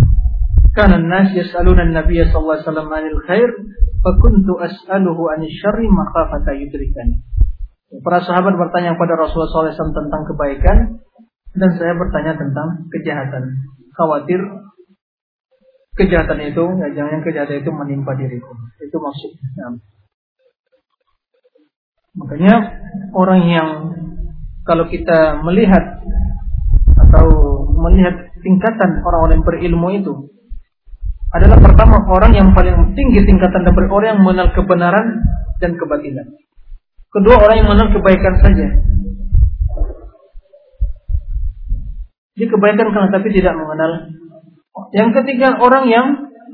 [0.75, 3.49] kana an-nas yas'aluna an-nabiy sallallahu alaihi wasallam 'anil khair
[4.03, 7.23] fa kuntu as'aluhu 'anil syarri makhafata yudrikani.
[8.03, 10.77] Para sahabat bertanya kepada Rasulullah SAW tentang kebaikan
[11.55, 13.43] dan saya bertanya tentang kejahatan.
[13.95, 14.39] Khawatir
[15.95, 18.51] kejahatan itu, ya jangan kejahatan itu menimpa diriku.
[18.83, 19.47] Itu maksudnya.
[19.55, 19.67] Ya.
[22.15, 22.55] Makanya
[23.11, 23.69] orang yang
[24.63, 25.99] kalau kita melihat
[26.95, 27.27] atau
[27.75, 30.13] melihat tingkatan orang-orang yang berilmu itu
[31.35, 35.05] adalah pertama orang yang paling tinggi tingkatan dan orang yang mengenal kebenaran
[35.59, 36.27] dan kebatilan.
[37.11, 38.67] Kedua orang yang mengenal kebaikan saja.
[42.35, 44.11] Dia kebaikan karena tapi tidak mengenal.
[44.91, 46.07] Yang ketiga orang yang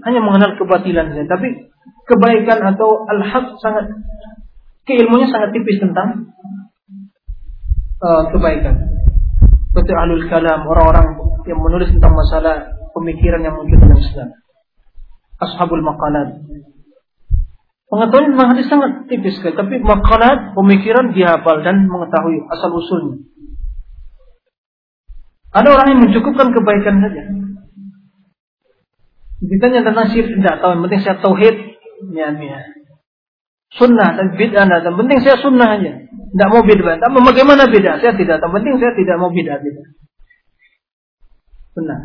[0.06, 1.70] hanya mengenal kebatilan saja, tapi
[2.06, 3.90] kebaikan atau al-haq sangat
[4.86, 6.34] keilmunya sangat tipis tentang
[8.02, 8.92] uh, kebaikan
[9.72, 11.16] seperti alul kalam, orang-orang
[11.48, 14.36] yang menulis tentang masalah pemikiran yang mungkin dalam Islam.
[15.40, 16.44] Ashabul makalat.
[17.88, 23.31] Pengetahuan hadis sangat tipis sekali, tapi makalat, pemikiran dia hafal dan mengetahui asal usulnya.
[25.52, 27.24] Ada orang yang mencukupkan kebaikan saja.
[29.42, 31.56] Ditanya tentang syirik tidak tahu, yang penting saya tauhid,
[32.14, 32.60] ya, ya.
[33.72, 35.94] Sunnah dan bid'ah, dan penting saya sunnah aja.
[36.08, 37.00] Tidak mau bid'ah.
[37.00, 38.00] Tapi bagaimana beda?
[38.00, 38.40] Saya tidak.
[38.40, 39.60] Yang penting saya tidak mau bid'ah.
[39.60, 39.88] bid'ah.
[41.76, 42.00] Benar.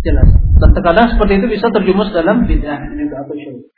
[0.00, 0.28] Jelas.
[0.60, 3.68] Dan terkadang seperti itu bisa terjumus dalam bid'ah atau syirik.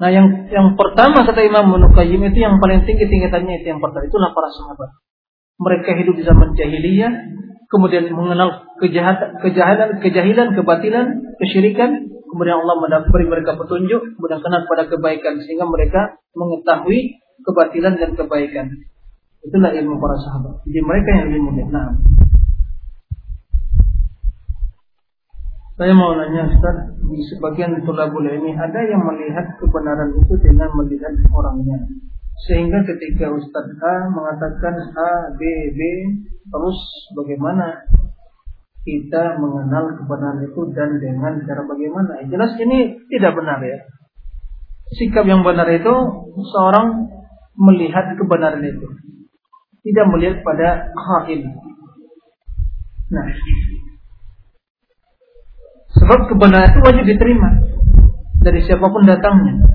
[0.00, 4.02] Nah yang yang pertama kata Imam Munukayyim itu yang paling tinggi tingkatannya itu yang pertama
[4.08, 4.90] itulah para sahabat.
[5.62, 7.12] Mereka hidup di zaman jahiliyah,
[7.72, 11.06] kemudian mengenal kejahatan, kejahilan, kejahilan, kebatilan,
[11.40, 18.12] kesyirikan, kemudian Allah memberi mereka petunjuk, kemudian kenal pada kebaikan sehingga mereka mengetahui kebatilan dan
[18.12, 18.66] kebaikan.
[19.42, 20.62] Itulah ilmu para sahabat.
[20.68, 21.66] Jadi mereka yang lebih mulia.
[21.72, 21.90] Nah.
[25.72, 31.10] Saya mau nanya Ustaz, di sebagian tulabul ini ada yang melihat kebenaran itu dengan melihat
[31.32, 31.80] orangnya.
[32.42, 35.80] Sehingga ketika Ustaz A mengatakan A, B, B,
[36.50, 36.78] terus
[37.14, 37.86] bagaimana
[38.82, 42.18] kita mengenal kebenaran itu dan dengan cara bagaimana?
[42.26, 43.78] Jelas ini tidak benar ya.
[44.98, 45.94] Sikap yang benar itu
[46.50, 47.06] seorang
[47.54, 48.90] melihat kebenaran itu
[49.82, 51.42] tidak melihat pada khain.
[53.12, 53.26] Nah,
[55.94, 57.50] sebab kebenaran itu wajib diterima
[58.42, 59.71] dari siapa pun datangnya.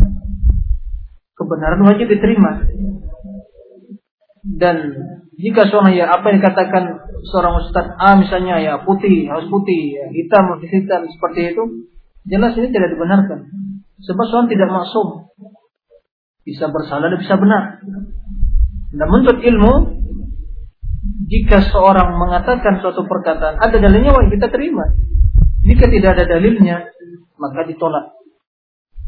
[1.47, 2.67] Kebenaran wajib diterima.
[4.43, 4.75] Dan
[5.39, 6.83] jika seorang ya apa yang dikatakan
[7.31, 11.63] seorang ustadz A misalnya ya putih harus putih, ya, hitam harus hitam seperti itu,
[12.27, 13.47] jelas ini tidak dibenarkan.
[14.03, 15.31] Sebab seorang tidak maksum.
[16.43, 17.63] Bisa bersalah dan bisa benar.
[18.91, 19.73] Dan menuntut ilmu,
[21.31, 24.83] jika seorang mengatakan suatu perkataan, ada dalilnya, wajib kita terima.
[25.63, 26.91] Jika tidak ada dalilnya,
[27.39, 28.16] maka ditolak.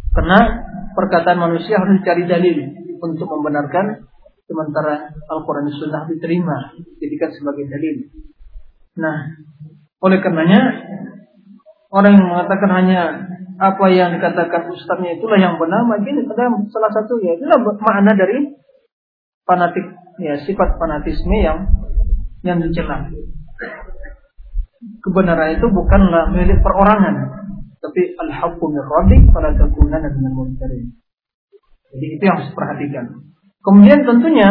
[0.09, 0.39] Karena
[0.97, 2.57] perkataan manusia harus dicari dalil
[2.99, 4.09] untuk membenarkan,
[4.49, 8.09] sementara Al-Quran dan Sunnah diterima, jadikan sebagai dalil.
[8.97, 9.37] Nah,
[10.01, 10.61] oleh karenanya,
[11.93, 13.01] orang yang mengatakan hanya
[13.59, 18.55] apa yang dikatakan ustaznya itulah yang benar, mungkin ada salah satu ya itulah makna dari
[19.43, 19.83] fanatik
[20.23, 21.67] ya sifat fanatisme yang
[22.43, 23.11] yang dicela.
[25.03, 27.38] Kebenaran itu bukanlah milik perorangan,
[27.79, 30.99] tapi al-haqqu min rabbik fala takunanna minal mumtarin.
[31.89, 33.05] Jadi itu yang harus perhatikan.
[33.63, 34.49] Kemudian tentunya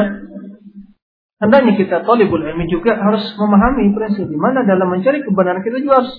[1.39, 6.03] hendaknya kita talibul ilmi juga harus memahami prinsip di mana dalam mencari kebenaran kita juga
[6.03, 6.13] harus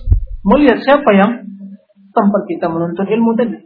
[0.47, 1.31] melihat siapa yang
[2.15, 3.57] tempat kita menuntut ilmu tadi.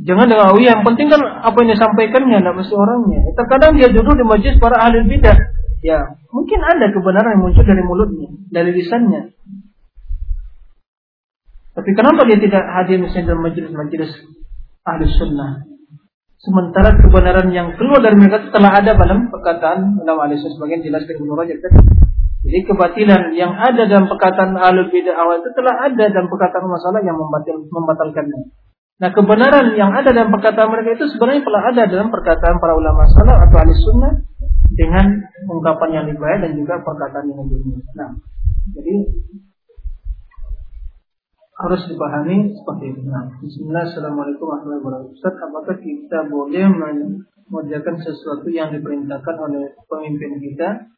[0.00, 3.20] Jangan dengan oh yang penting kan apa yang disampaikannya, tidak mesti orangnya.
[3.36, 5.36] Terkadang dia duduk di majlis para ahli bidah.
[5.84, 9.36] Ya, mungkin ada kebenaran yang muncul dari mulutnya, dari lisannya.
[11.80, 14.12] Tapi kenapa dia tidak hadir misalnya dalam majlis-majlis
[14.84, 15.64] ahli sunnah?
[16.36, 21.08] Sementara kebenaran yang keluar dari mereka telah ada dalam perkataan dalam ahli sunnah sebagian jelas
[21.08, 21.80] Ibnu Rajab tadi.
[22.44, 27.00] Jadi kebatilan yang ada dalam perkataan alul bidah awal itu telah ada dalam perkataan masalah
[27.00, 28.52] yang membatal, membatalkannya.
[29.00, 33.08] Nah kebenaran yang ada dalam perkataan mereka itu sebenarnya telah ada dalam perkataan para ulama
[33.08, 34.20] salah atau ahli sunnah
[34.68, 35.16] dengan
[35.48, 37.84] ungkapan yang lebih baik dan juga perkataan yang lebih baik.
[37.96, 38.10] Nah,
[38.76, 38.94] jadi
[41.60, 43.00] harus dipahami seperti itu.
[43.04, 45.44] Nah, Bismillah, Assalamualaikum warahmatullahi wabarakatuh.
[45.44, 50.88] Apakah kita boleh mengerjakan sesuatu yang diperintahkan oleh pemimpin kita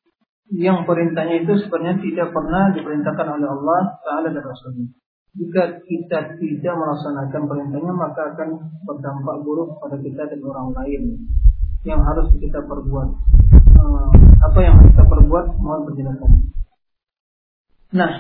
[0.53, 4.87] yang perintahnya itu sebenarnya tidak pernah diperintahkan oleh Allah Taala dan Rasulnya.
[5.33, 8.49] Jika kita tidak melaksanakan perintahnya maka akan
[8.85, 11.03] berdampak buruk pada kita dan orang lain
[11.89, 13.09] yang harus kita perbuat.
[13.57, 14.09] Eh,
[14.45, 16.33] apa yang kita perbuat mohon penjelasan.
[17.97, 18.13] Nah,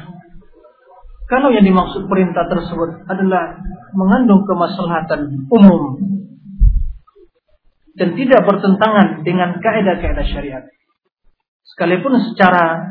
[1.30, 3.60] kalau yang dimaksud perintah tersebut adalah
[3.94, 6.00] mengandung kemaslahatan umum
[7.96, 10.64] dan tidak bertentangan dengan kaidah-kaidah syariat.
[11.62, 12.90] Sekalipun secara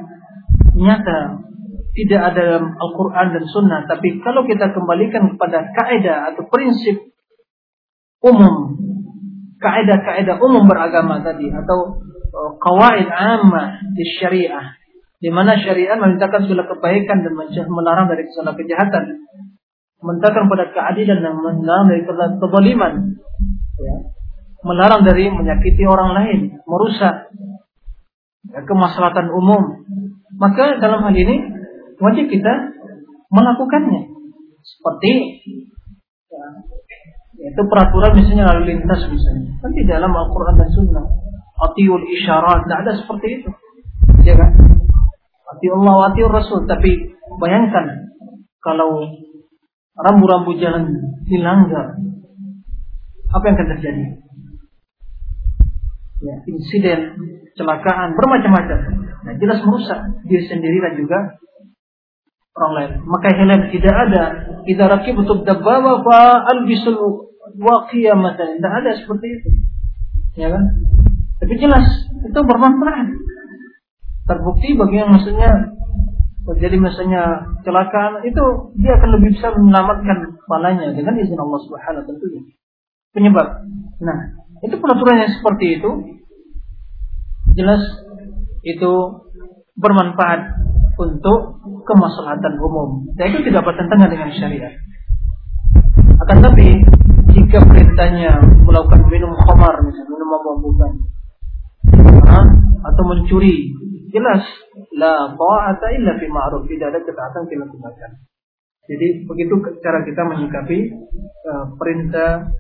[0.78, 1.42] nyata
[1.92, 7.12] tidak ada dalam Al-Quran dan Sunnah, tapi kalau kita kembalikan kepada kaidah atau prinsip
[8.24, 8.80] umum,
[9.60, 12.00] kaidah-kaidah umum beragama tadi atau
[12.64, 14.81] kawaid ammah di syariah,
[15.22, 17.38] di mana syariat memerintahkan segala kebaikan dan
[17.70, 19.22] melarang dari segala kejahatan,
[20.02, 22.02] memerintahkan pada keadilan dan melarang dari
[22.42, 22.94] kezaliman,
[23.78, 23.96] ya.
[24.66, 27.30] melarang dari menyakiti orang lain, merusak
[28.50, 29.86] ya, kemaslahatan umum.
[30.42, 31.38] Maka dalam hal ini
[32.02, 32.74] wajib kita
[33.30, 34.10] melakukannya.
[34.66, 35.14] Seperti
[36.34, 36.46] ya,
[37.46, 39.54] itu peraturan misalnya lalu lintas misalnya.
[39.70, 41.06] Di dalam Al-Quran dan Sunnah.
[41.62, 42.66] Atiul isyarat.
[42.66, 43.50] Tidak ada seperti itu.
[44.26, 44.81] Ya kan?
[45.52, 46.64] Ati Allah wa Rasul.
[46.68, 46.92] Tapi
[47.40, 48.12] bayangkan
[48.64, 49.10] kalau
[49.98, 50.88] rambu-rambu jalan
[51.28, 51.98] dilanggar.
[53.32, 54.04] Apa yang akan terjadi?
[56.22, 57.00] Ya, insiden
[57.52, 58.80] kecelakaan, bermacam-macam.
[59.22, 61.20] Nah, jelas merusak diri sendiri dan juga
[62.60, 62.92] orang lain.
[63.08, 64.24] Maka helm tidak ada.
[64.68, 67.00] Kita rakib untuk dabbawa fa albisul
[67.58, 69.50] waqiyah Tidak ada seperti itu.
[70.40, 70.64] Ya kan?
[71.42, 71.86] Tapi jelas
[72.22, 73.08] itu bermanfaat.
[74.32, 75.76] Terbukti bagi yang maksudnya
[76.48, 78.44] terjadi misalnya kecelakaan itu
[78.80, 82.40] dia akan lebih bisa menyelamatkan kepalanya dengan izin Allah Subhanahu taala
[83.12, 83.48] Penyebab.
[84.00, 84.18] Nah,
[84.64, 85.92] itu peraturan yang seperti itu
[87.60, 87.84] jelas
[88.64, 88.92] itu
[89.76, 90.56] bermanfaat
[90.96, 93.12] untuk kemaslahatan umum.
[93.20, 94.74] Dan itu tidak bertentangan dengan syariat.
[96.24, 96.80] Akan tapi
[97.36, 100.92] jika perintahnya melakukan minum khamar misalnya minum mabuk-mabukan
[102.82, 103.74] atau mencuri,
[104.12, 104.44] jelas
[104.96, 108.12] la ta'ata illa fi ma'ruf, tidak ada ketaatan dalam kebaikan.
[108.92, 110.80] Jadi begitu cara kita menyikapi
[111.48, 112.52] uh, perintah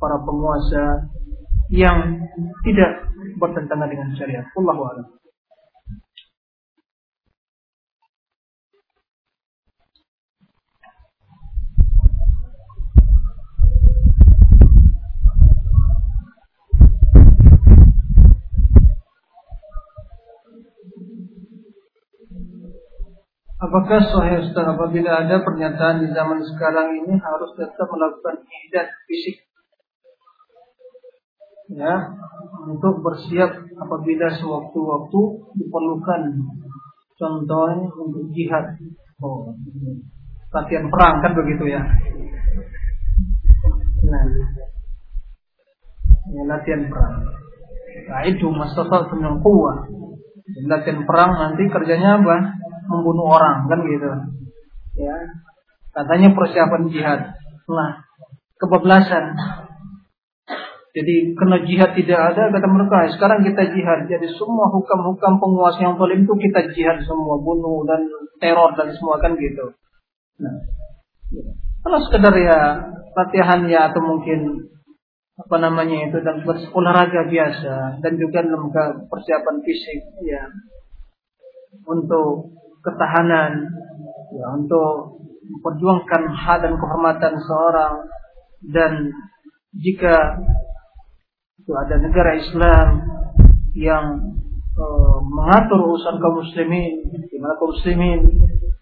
[0.00, 1.10] para penguasa
[1.68, 2.22] yang
[2.62, 4.46] tidak bertentangan dengan syariat.
[4.54, 5.06] Allahu a'lam.
[23.56, 29.36] Apakah sahih Ustaz apabila ada pernyataan di zaman sekarang ini harus tetap melakukan ibadah fisik
[31.66, 32.14] ya
[32.68, 35.20] untuk bersiap apabila sewaktu-waktu
[35.58, 36.22] diperlukan
[37.18, 38.78] contohnya untuk jihad
[39.18, 39.50] oh
[40.54, 41.82] latihan perang kan begitu ya
[44.06, 44.24] nah
[46.32, 47.14] ya, latihan perang.
[48.06, 49.86] Nah, itu masalah tentang kuah.
[50.66, 52.36] Latihan perang nanti kerjanya apa?
[52.86, 54.08] Membunuh orang kan gitu.
[54.96, 55.16] Ya,
[55.92, 57.20] katanya persiapan jihad.
[57.68, 58.06] Nah,
[58.62, 59.36] kebablasan.
[60.96, 63.12] Jadi kena jihad tidak ada kata mereka.
[63.12, 64.08] Sekarang kita jihad.
[64.08, 68.00] Jadi semua hukum-hukum penguasa yang zalim itu kita jihad semua, bunuh dan
[68.40, 69.76] teror dan semua kan gitu.
[70.40, 70.56] Nah,
[71.84, 72.60] kalau sekedar ya
[73.12, 74.72] latihan ya atau mungkin
[75.36, 76.40] apa namanya itu dan
[76.72, 80.48] olahraga biasa dan juga lembaga persiapan fisik ya
[81.84, 82.56] untuk
[82.86, 83.66] ketahanan
[84.30, 87.94] ya untuk memperjuangkan hak dan kehormatan seorang.
[88.62, 88.92] Dan
[89.74, 90.38] jika
[91.58, 92.86] itu ada negara Islam
[93.74, 94.04] yang
[94.78, 98.22] uh, mengatur urusan kaum muslimin di mana kaum muslimin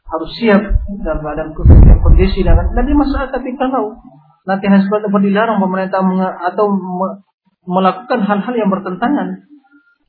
[0.04, 0.62] harus siap
[1.02, 1.50] dalam keadaan
[2.04, 3.98] kondisi dan nanti masalah tapi kalau
[4.44, 6.00] latihan seperti apa dilarang pemerintah
[6.52, 6.66] atau
[7.64, 9.48] melakukan hal-hal yang bertentangan.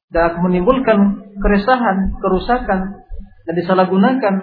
[0.05, 3.04] Dan menimbulkan keresahan, kerusakan
[3.45, 4.35] dan disalahgunakan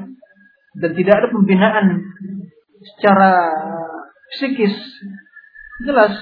[0.78, 1.86] dan tidak ada pembinaan
[2.80, 3.32] secara
[4.32, 4.74] psikis
[5.82, 6.14] jelas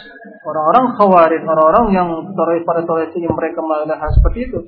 [0.43, 2.09] orang-orang khawarin orang-orang yang
[2.64, 3.61] para teroris yang mereka
[4.01, 4.61] hal seperti itu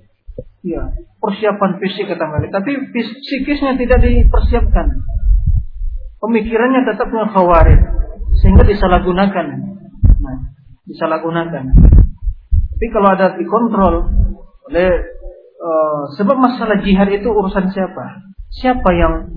[0.62, 5.02] ya persiapan fisik kata mereka tapi psikisnya tidak dipersiapkan
[6.22, 7.80] pemikirannya tetap khawarin
[8.38, 9.46] sehingga disalahgunakan.
[10.22, 10.36] Nah,
[10.86, 11.64] disalahgunakan.
[12.72, 13.94] Tapi kalau ada dikontrol
[14.70, 14.90] oleh
[15.62, 18.26] uh, sebab masalah jihad itu urusan siapa?
[18.50, 19.30] Siapa yang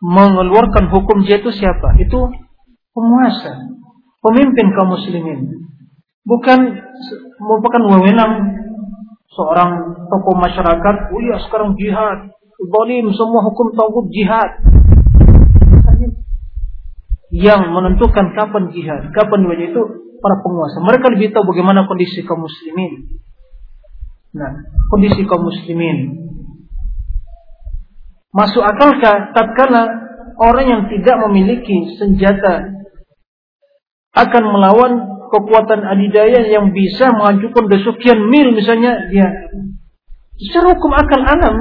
[0.00, 1.94] mengeluarkan hukum jihad itu siapa?
[2.00, 2.32] Itu
[2.96, 3.68] penguasa,
[4.24, 5.68] pemimpin kaum muslimin.
[6.24, 6.58] Bukan
[7.40, 8.32] merupakan wewenang
[9.32, 9.70] seorang
[10.08, 14.50] tokoh masyarakat, oh iya sekarang jihad, zalim semua hukum tauhid jihad
[17.28, 19.82] yang menentukan kapan jihad, kapan wajah itu
[20.18, 20.80] para penguasa.
[20.80, 23.20] Mereka lebih tahu bagaimana kondisi kaum muslimin.
[24.36, 24.52] Nah,
[24.92, 26.28] kondisi kaum muslimin.
[28.32, 29.88] Masuk akalkah tatkala
[30.36, 32.76] orang yang tidak memiliki senjata
[34.12, 34.92] akan melawan
[35.32, 39.28] kekuatan adidaya yang bisa mengajukan sekian mil misalnya dia
[40.40, 41.56] secara hukum akal alam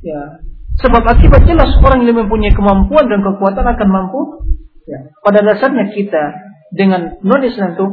[0.00, 0.40] ya
[0.80, 4.20] sebab akibat jelas orang yang mempunyai kemampuan dan kekuatan akan mampu
[4.86, 5.10] Ya.
[5.18, 6.24] Pada dasarnya kita
[6.70, 7.86] dengan non Islam itu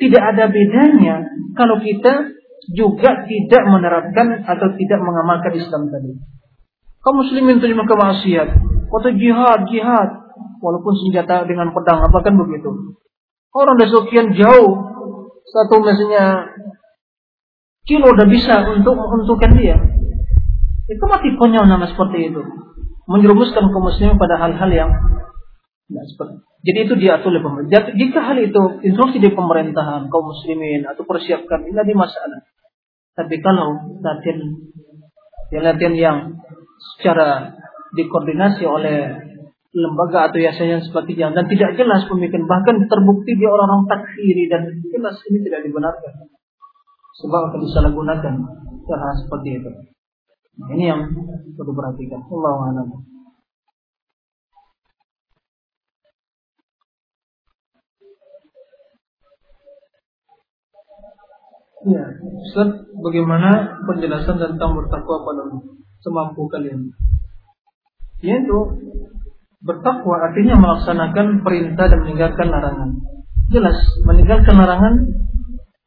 [0.00, 2.32] tidak ada bedanya kalau kita
[2.70, 6.16] juga tidak menerapkan atau tidak mengamalkan Islam tadi.
[7.00, 8.48] Kaum muslimin terima kemaksiat,
[8.92, 10.10] kata jihad, jihad,
[10.60, 12.96] walaupun senjata dengan pedang apa kan begitu.
[13.50, 14.70] Orang dari sekian jauh,
[15.48, 16.54] satu misalnya
[17.88, 19.80] kilo udah bisa untuk untukkan dia.
[20.86, 22.42] Itu mati konyol nama seperti itu.
[23.10, 24.90] Menjerumuskan kaum muslimin pada hal-hal yang
[25.90, 27.90] Nah, seperti, jadi itu diatur oleh pemerintah.
[27.98, 32.46] Jika hal itu instruksi dari pemerintahan kaum muslimin atau persiapkan ini di masalah.
[33.20, 34.40] Tapi kalau latihan
[35.52, 36.16] yang latihan yang
[36.96, 37.52] secara
[37.92, 39.12] dikoordinasi oleh
[39.70, 44.50] lembaga atau yayasan yang seperti yang dan tidak jelas pemikiran bahkan terbukti dia orang-orang takfiri
[44.50, 46.26] dan jelas ini tidak dibenarkan
[47.22, 48.34] sebab akan disalahgunakan
[48.88, 49.70] cara seperti itu.
[50.60, 51.00] Nah, ini yang
[51.54, 52.20] perlu perhatikan.
[52.26, 52.90] Allah
[61.80, 62.04] Ya,
[62.44, 65.64] Ustaz, bagaimana penjelasan tentang bertakwa pada
[66.04, 66.92] semampu kalian?
[68.20, 68.58] Yaitu
[69.64, 73.00] bertakwa artinya melaksanakan perintah dan meninggalkan larangan.
[73.48, 75.08] Jelas, meninggalkan larangan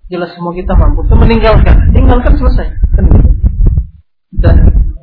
[0.09, 1.05] jelas semua kita mampu.
[1.05, 2.67] Itu meninggalkan, tinggalkan selesai.
[4.41, 4.55] Dan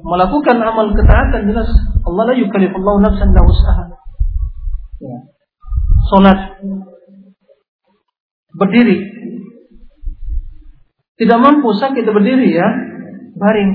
[0.03, 1.71] melakukan amal ketaatan jelas
[2.03, 3.85] Allah la yukallifullahu nafsan la usaha.
[4.99, 5.19] Ya.
[6.11, 6.39] Salat
[8.59, 9.20] berdiri
[11.21, 12.65] tidak mampu sakit berdiri ya,
[13.37, 13.71] baring,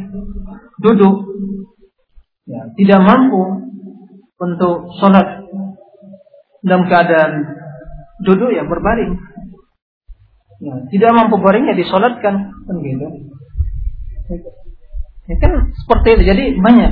[0.82, 1.30] duduk.
[2.50, 3.42] Ya, tidak mampu
[4.42, 5.46] untuk sholat
[6.66, 7.46] dalam keadaan
[8.26, 9.14] duduk ya berbaring.
[10.66, 13.08] Ya, tidak mampu baring ya disolatkan kan gitu.
[15.26, 16.24] Ya kan seperti itu.
[16.26, 16.92] Jadi banyak.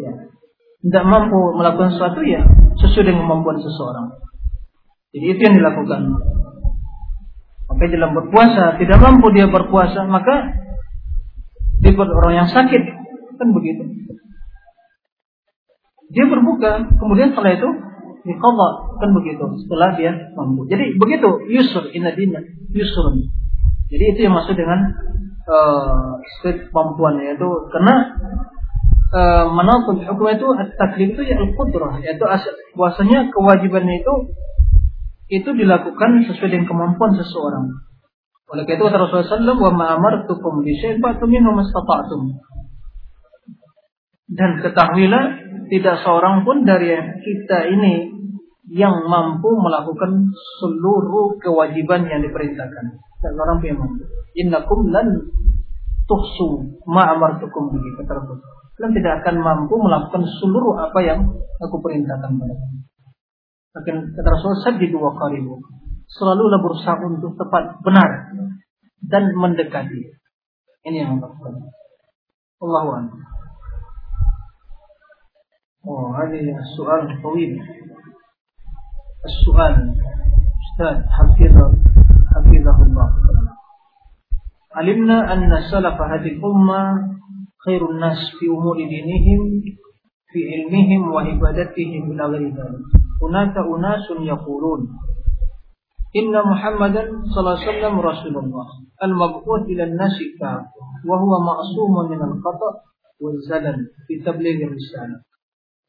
[0.00, 0.12] Ya.
[0.84, 2.44] Tidak mampu melakukan sesuatu ya
[2.80, 4.20] sesuai dengan kemampuan seseorang.
[5.16, 6.00] Jadi itu yang dilakukan.
[7.74, 10.54] Maka dalam berpuasa tidak mampu dia berpuasa, maka
[11.82, 12.82] dia orang yang sakit
[13.34, 13.82] kan begitu.
[16.14, 17.70] Dia berbuka, kemudian setelah itu
[18.24, 18.68] diqadha
[19.02, 20.70] kan begitu setelah dia mampu.
[20.70, 23.26] Jadi begitu yusur inadina yusrun.
[23.90, 24.94] Jadi itu yang maksud dengan
[25.50, 28.16] uh, kemampuan yaitu karena
[29.12, 30.46] uh, menakut hukum itu
[30.80, 32.24] taklif itu ya al-qudrah yaitu
[32.72, 34.14] puasanya kewajibannya itu
[35.34, 37.66] itu dilakukan sesuai dengan kemampuan seseorang.
[38.54, 42.38] Oleh itu kata Rasulullah SAW, wa ma'amartukum bi syai'in fa'tu minhu mastata'tum.
[44.30, 45.24] Dan ketahuilah
[45.72, 48.14] tidak seorang pun dari kita ini
[48.72, 52.84] yang mampu melakukan seluruh kewajiban yang diperintahkan.
[53.24, 54.02] Dan orang pun yang mampu.
[54.38, 55.06] Innakum lan
[56.04, 58.52] tuhsu ma'amartukum bihi kata Rasulullah.
[58.74, 61.20] Kalian tidak akan mampu melakukan seluruh apa yang
[61.62, 62.93] aku perintahkan kepada kamu.
[63.75, 65.61] Akan kata Rasulullah saddidu wa qaribu.
[66.09, 68.33] Selalulah berusaha untuk tepat benar
[69.05, 70.09] dan mendekati.
[70.89, 71.69] Ini yang Allah.
[72.59, 73.07] Allahu a'lam.
[75.85, 77.55] Oh, ini soal طويل.
[79.25, 79.75] السؤال
[80.63, 81.71] أستاذ حفظه
[82.35, 83.09] حفظه الله
[84.75, 86.81] علمنا أن سلف هذه الأمة
[87.65, 89.61] خير الناس في أمور دينهم
[90.31, 94.80] في علمهم وعبادتهم إلى غير ذلك هناك أناس يقولون
[96.16, 97.02] إن محمدا
[97.34, 98.66] صلى الله عليه وسلم رسول الله.
[99.02, 100.66] المبعوث إلى الناس كافة
[101.08, 102.72] وهو معصوم من الخطأ
[103.20, 105.20] والزلل في تبليغ الرسالة.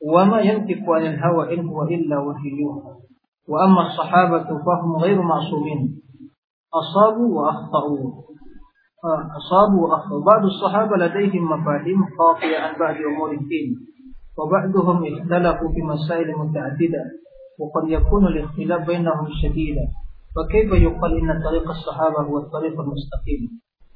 [0.01, 2.95] وما ينطق عن الهوى إن هو إلا وحي يوحى.
[3.49, 6.01] وأما الصحابة فهم غير معصومين.
[6.73, 8.11] أصابوا وأخطأوا.
[9.38, 10.23] أصابوا وأخطأوا.
[10.26, 13.95] بعض الصحابة لديهم مفاهيم خاطئة عن بعض أمور الدين.
[14.38, 17.04] وبعضهم اختلفوا في مسائل متعددة
[17.60, 19.86] وقد يكون الاختلاف بينهم شديدا.
[20.36, 23.42] فكيف يقال إن طريق الصحابة هو الطريق المستقيم؟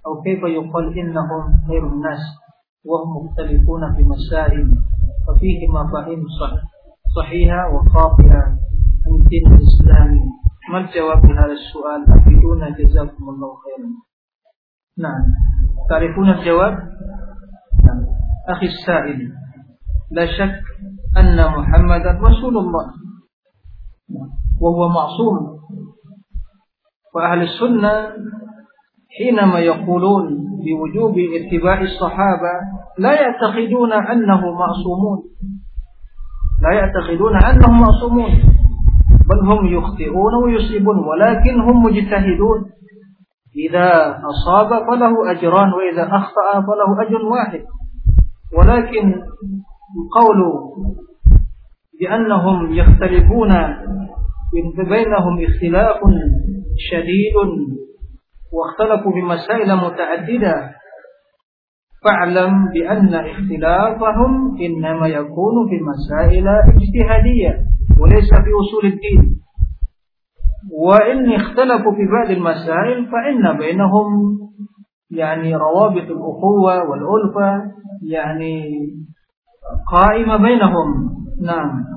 [0.07, 2.23] أو كيف يقال إنهم خير الناس
[2.85, 4.71] وهم مختلفون في مسائل
[5.29, 6.23] وفيه مفاهيم
[7.15, 8.43] صحيحة وخاطئة؟
[9.05, 10.21] عن الدين الإسلامي
[10.71, 13.89] ما الجواب لهذا السؤال؟ أفيدونا جزاكم الله خيرا.
[14.97, 15.23] نعم.
[15.89, 16.73] تعرفون الجواب؟
[17.85, 18.05] نعم.
[18.49, 19.31] أخي السائل.
[20.11, 20.61] لا شك
[21.17, 22.85] أن محمدا رسول الله.
[24.61, 25.59] وهو معصوم.
[27.15, 28.13] وأهل السنة
[29.17, 30.23] حينما يقولون
[30.65, 32.53] بوجوب اتباع الصحابة
[32.97, 35.19] لا يعتقدون أنه معصومون.
[36.61, 38.29] لا يعتقدون أنهم معصومون.
[39.29, 42.59] بل هم يخطئون ويصيبون ولكن هم مجتهدون.
[43.69, 47.61] إذا أصاب فله أجران وإذا أخطأ فله أجر واحد.
[48.57, 49.21] ولكن
[49.97, 50.39] القول
[52.01, 53.51] بأنهم يختلفون
[54.89, 55.97] بينهم اختلاف
[56.77, 57.35] شديد
[58.53, 60.71] واختلفوا بمسائل متعددة.
[62.05, 67.65] فاعلم بأن اختلافهم إنما يكون في مسائل اجتهادية
[67.99, 69.39] وليس في أصول الدين.
[70.71, 74.39] وإن اختلفوا في بعض المسائل فإن بينهم
[75.11, 77.71] يعني روابط الأخوة والألفة
[78.11, 78.69] يعني
[79.90, 80.88] قائمة بينهم
[81.42, 81.94] نعم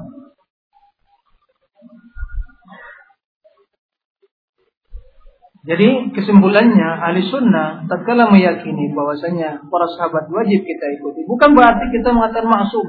[5.67, 12.15] Jadi kesimpulannya ahli sunnah tatkala meyakini bahwasanya para sahabat wajib kita ikuti bukan berarti kita
[12.15, 12.87] mengatakan maksum.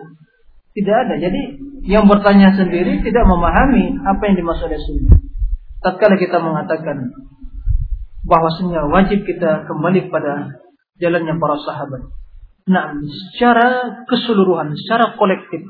[0.78, 1.18] Tidak ada.
[1.18, 1.58] Jadi
[1.90, 5.18] yang bertanya sendiri tidak memahami apa yang dimaksud oleh sunnah.
[5.82, 7.18] Tatkala kita mengatakan
[8.22, 10.62] bahwasanya wajib kita kembali pada
[11.02, 12.14] jalannya para sahabat.
[12.63, 12.95] Nah,
[13.31, 15.67] secara keseluruhan, secara kolektif,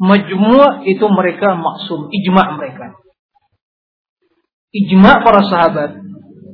[0.00, 2.96] majmu' itu mereka maksum, ijma' mereka.
[4.72, 6.08] Ijma' para sahabat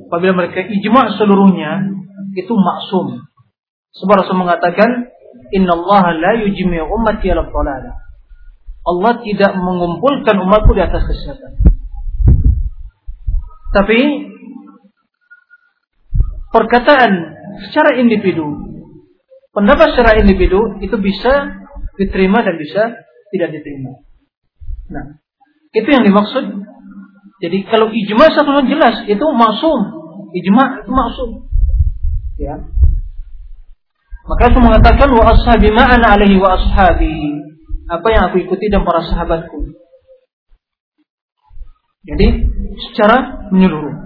[0.05, 1.91] apabila mereka ijma seluruhnya
[2.37, 3.25] itu maksum.
[3.95, 5.11] Sebab Rasul mengatakan,
[5.51, 7.47] Inna Allah la yujmi ummati ala.
[8.85, 11.51] Allah tidak mengumpulkan umatku di atas kesesatan.
[13.75, 13.99] Tapi
[16.53, 17.11] perkataan
[17.67, 18.74] secara individu,
[19.55, 21.63] pendapat secara individu itu bisa
[21.95, 22.99] diterima dan bisa
[23.31, 24.03] tidak diterima.
[24.91, 25.17] Nah,
[25.71, 26.43] itu yang dimaksud
[27.43, 29.79] jadi kalau ijma satu jelas itu maksum.
[30.31, 31.29] Ijma itu maksum.
[32.39, 32.55] Ya.
[34.25, 37.13] Maka aku mengatakan wa ashabi ma'ana alaihi wa ashabi.
[37.91, 39.77] Apa yang aku ikuti dan para sahabatku.
[42.07, 42.49] Jadi
[42.89, 44.04] secara menyeluruh.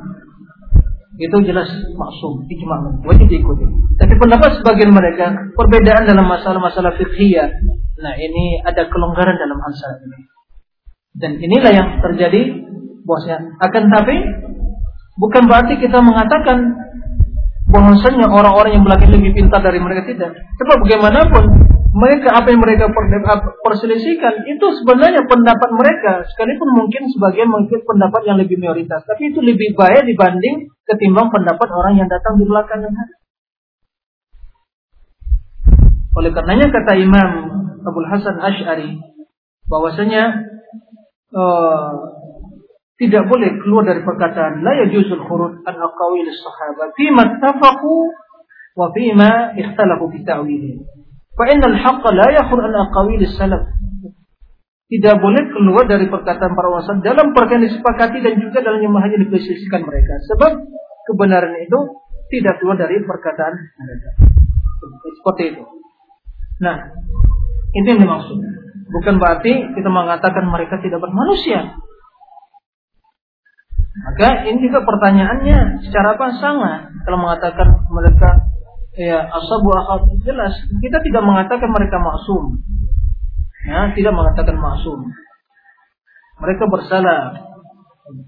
[1.19, 1.67] Itu jelas
[1.99, 3.67] maksum, ijma wajib diikuti.
[3.99, 7.51] Tapi pendapat sebagian mereka perbedaan dalam masalah-masalah fikhiyah.
[7.99, 10.19] Nah, ini ada kelonggaran dalam hal ini.
[11.19, 12.63] Dan inilah yang terjadi
[13.03, 13.35] bosnya.
[13.59, 14.15] Akan tapi
[15.19, 16.71] bukan berarti kita mengatakan
[17.67, 20.31] bahwasanya orang-orang yang belakang lebih pintar dari mereka tidak.
[20.55, 21.68] Sebab bagaimanapun
[21.99, 22.87] mereka apa yang mereka
[23.67, 29.43] perselisihkan itu sebenarnya pendapat mereka sekalipun mungkin sebagian mungkin pendapat yang lebih mayoritas tapi itu
[29.43, 33.15] lebih baik dibanding ketimbang pendapat orang yang datang di belakang yang hari.
[36.17, 37.31] Oleh karenanya kata Imam
[37.85, 38.97] Abdul Hasan Ash'ari
[39.69, 40.23] bahwasanya
[41.31, 41.91] uh,
[42.99, 47.95] tidak boleh keluar dari perkataan la yajuzul khurud an aqawil sahabat fi mattafaqu
[48.75, 50.98] wa fi ma ikhtalafu fi ta'wili.
[51.47, 53.63] Innal haqq la yakhur an aqawil salaf.
[54.89, 58.91] Tidak boleh keluar dari perkataan para ulama dalam perkara yang disepakati dan juga dalam yang
[58.97, 60.17] hanya diperselisihkan mereka.
[60.33, 60.51] Sebab
[61.07, 61.79] kebenaran itu
[62.33, 64.09] tidak keluar dari perkataan mereka.
[65.21, 65.63] Seperti itu.
[66.65, 66.89] Nah,
[67.77, 68.37] ini yang dimaksud.
[68.89, 71.77] Bukan berarti kita mengatakan mereka tidak bermanusia.
[73.99, 78.48] Maka ini juga pertanyaannya secara apa sama kalau mengatakan mereka
[78.99, 80.51] ya asabu akal jelas
[80.83, 82.59] kita tidak mengatakan mereka maksum.
[83.63, 84.99] Ya, tidak mengatakan maksum.
[86.39, 87.47] Mereka bersalah.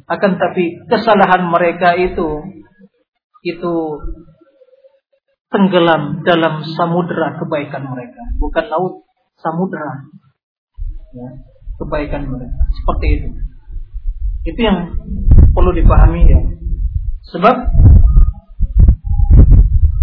[0.05, 2.43] Akan tapi kesalahan mereka itu
[3.41, 3.73] itu
[5.49, 8.93] tenggelam dalam samudera kebaikan mereka, bukan laut,
[9.41, 10.05] samudera.
[11.11, 11.27] Ya,
[11.81, 12.61] kebaikan mereka.
[12.71, 13.29] Seperti itu.
[14.47, 14.95] Itu yang
[15.51, 16.41] perlu dipahami ya.
[17.35, 17.55] Sebab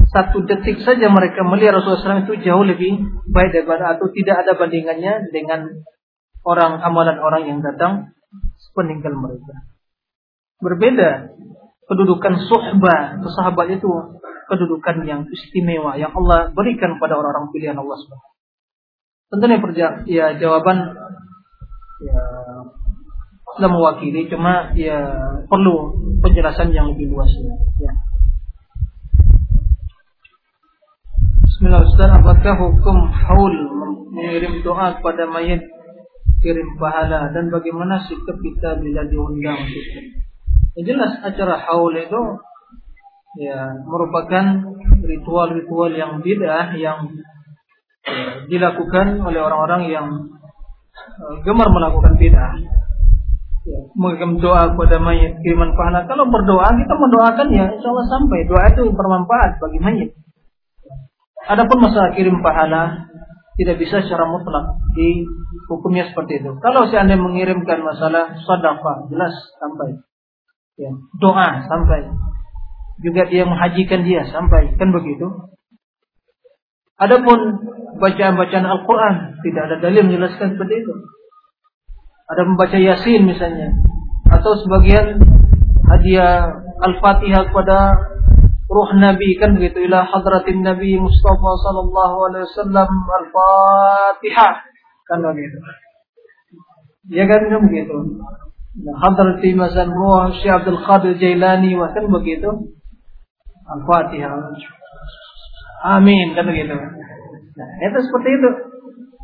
[0.09, 2.97] satu detik saja mereka melihat Rasulullah SAW itu jauh lebih
[3.29, 5.85] baik daripada atau tidak ada bandingannya dengan
[6.49, 8.17] orang amalan orang yang datang
[8.57, 9.69] sepeninggal mereka.
[10.65, 11.37] Berbeda
[11.89, 13.89] kedudukan suhbah sahabat itu
[14.49, 18.17] kedudukan yang istimewa yang Allah berikan pada orang-orang pilihan Allah SWT.
[19.29, 19.61] Tentunya
[20.09, 20.97] ya jawaban
[22.01, 22.23] ya
[23.61, 25.05] sudah mewakili cuma ya
[25.53, 27.29] perlu penjelasan yang lebih luas
[27.77, 28.08] ya.
[31.59, 33.51] Bismillah Ustaz, apakah hukum haul
[34.15, 35.59] mengirim doa kepada mayat
[36.39, 39.67] kirim pahala dan bagaimana sikap kita bila diundang?
[40.79, 42.23] Yang jelas acara haul itu
[43.43, 44.71] ya merupakan
[45.03, 47.11] ritual-ritual yang bid'ah yang
[48.07, 50.07] ya, dilakukan oleh orang-orang yang
[50.95, 52.55] uh, gemar melakukan bid'ah.
[53.67, 56.07] Ya, mengirim doa kepada mayat kiriman pahala.
[56.07, 60.11] Kalau berdoa kita mendoakan ya insya Allah sampai doa itu bermanfaat bagi mayat.
[61.49, 63.09] Adapun masalah kirim pahala
[63.57, 65.25] tidak bisa secara mutlak di
[65.67, 66.55] hukumnya seperti itu.
[66.61, 69.99] Kalau seandainya mengirimkan masalah sedekah jelas sampai.
[70.79, 72.07] Ya, doa sampai.
[73.03, 75.27] Juga dia menghajikan dia sampai kan begitu.
[76.99, 77.39] Adapun
[77.99, 80.95] bacaan-bacaan Al-Quran tidak ada dalil menjelaskan seperti itu.
[82.29, 83.73] Ada membaca Yasin misalnya
[84.29, 85.17] atau sebagian
[85.89, 86.53] hadiah
[86.85, 87.79] Al-Fatihah kepada
[88.69, 94.55] ruh Nabi kan begitu ila hadratin Nabi Mustafa sallallahu alaihi wasallam al-Fatihah
[95.09, 95.57] kan begitu.
[97.09, 97.97] Ya kan kan begitu.
[98.79, 102.77] Nah, hadrati mazan ruh Syekh Abdul Qadir Jailani kan begitu.
[103.65, 104.37] Al-Fatihah.
[105.89, 106.77] Amin kan begitu.
[107.57, 108.51] Nah, itu seperti itu.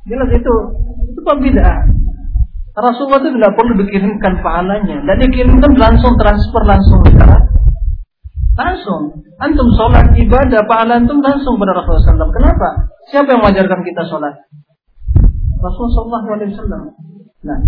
[0.08, 0.54] Jelas itu
[1.12, 2.00] itu pembedaan.
[2.74, 7.53] Rasulullah itu tidak perlu dikirimkan pahalanya, dan dikirimkan langsung transfer langsung sekarang
[8.54, 9.26] Langsung.
[9.42, 12.30] Antum sholat ibadah, pahala antum langsung pada Rasulullah SAW.
[12.38, 12.68] Kenapa?
[13.10, 14.34] Siapa yang mengajarkan kita sholat?
[15.58, 16.94] Rasulullah SAW.
[17.44, 17.58] Nah,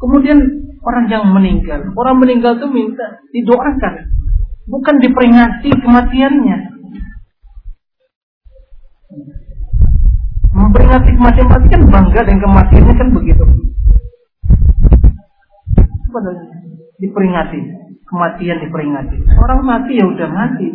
[0.00, 0.38] kemudian
[0.80, 1.92] orang yang meninggal.
[1.92, 3.94] Orang meninggal itu minta didoakan.
[4.64, 6.58] Bukan diperingati kematiannya.
[10.56, 13.44] Memperingati kematian mati kan bangga dengan kematiannya kan begitu.
[16.96, 17.83] Diperingati
[18.14, 19.18] kematian diperingati.
[19.34, 20.70] Orang mati ya udah mati.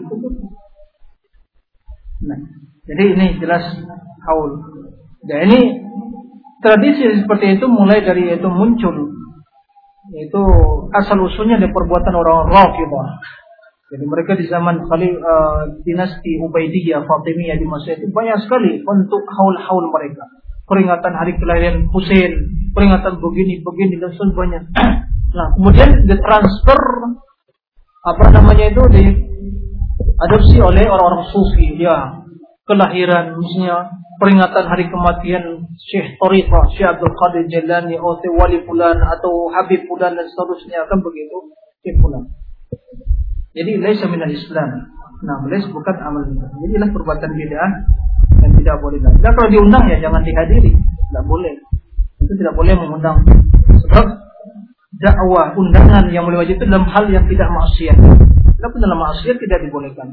[2.19, 2.39] Nah,
[2.83, 3.63] jadi ini jelas
[4.27, 4.59] haul.
[5.23, 5.59] Dan ini
[6.59, 9.15] tradisi seperti itu mulai dari itu muncul.
[10.11, 10.41] Itu
[10.91, 13.07] asal usulnya dari perbuatan orang Rafidhah.
[13.89, 19.25] Jadi mereka di zaman kali uh, dinasti Ubaidiyah, Fatimiyah di masa itu banyak sekali untuk
[19.25, 20.29] haul-haul mereka.
[20.69, 22.37] Peringatan hari kelahiran Husain,
[22.77, 24.61] peringatan begini-begini dan sebagainya.
[25.29, 26.81] Nah, kemudian ditransfer
[27.99, 32.23] apa namanya itu diadopsi oleh orang-orang sufi ya
[32.63, 35.43] kelahiran misalnya peringatan hari kematian
[35.79, 40.99] Syekh Tariqah, Syekh Abdul Qadir Jalani, atau Wali Fulan atau Habib Fulan dan seterusnya kan
[40.99, 42.27] begitu Syekh Fulan.
[43.55, 44.91] Jadi laisa minal Islam.
[45.19, 47.71] Nah, laisa bukan amal Jadi lah perbuatan bid'ah
[48.43, 48.99] yang tidak boleh.
[49.03, 51.53] Dan kalau diundang ya jangan dihadiri, tidak boleh.
[52.21, 53.23] Itu tidak boleh mengundang.
[53.87, 54.05] Sebab
[54.99, 57.97] dakwah undangan yang mulai wajib itu dalam hal yang tidak maksiat.
[58.59, 60.11] Tapi dalam maksiat tidak dibolehkan.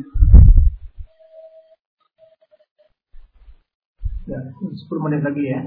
[4.26, 5.60] Ya, 10 menit lagi ya.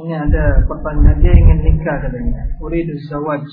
[0.00, 2.56] Ini ada pertanyaan dia ingin nikah katanya.
[2.64, 3.44] Uridu zawaj.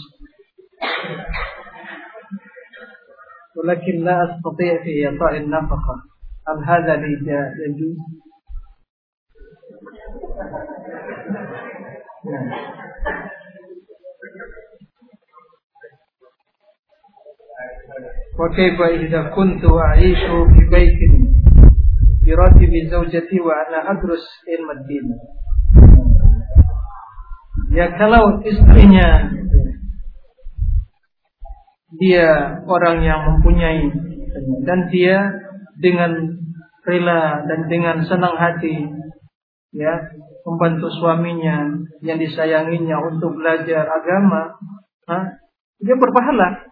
[3.57, 5.95] ولكن لا أستطيع في إعطاء النفقة
[6.47, 7.97] هل هذا يجوز؟
[12.25, 12.77] نعم
[18.39, 20.17] وكيف إذا كنت أعيش
[20.53, 20.99] في بيت
[22.25, 25.05] براتب زوجتي وأنا أدرس علم الدين
[27.77, 29.29] Ya kalau istrinya
[32.01, 33.85] dia orang yang mempunyai
[34.65, 35.29] dan dia
[35.77, 36.41] dengan
[36.89, 38.81] rela dan dengan senang hati
[39.77, 39.93] ya
[40.41, 41.69] membantu suaminya
[42.01, 44.57] yang disayanginya untuk belajar agama,
[45.11, 45.37] ha?
[45.77, 46.65] dia berpahala.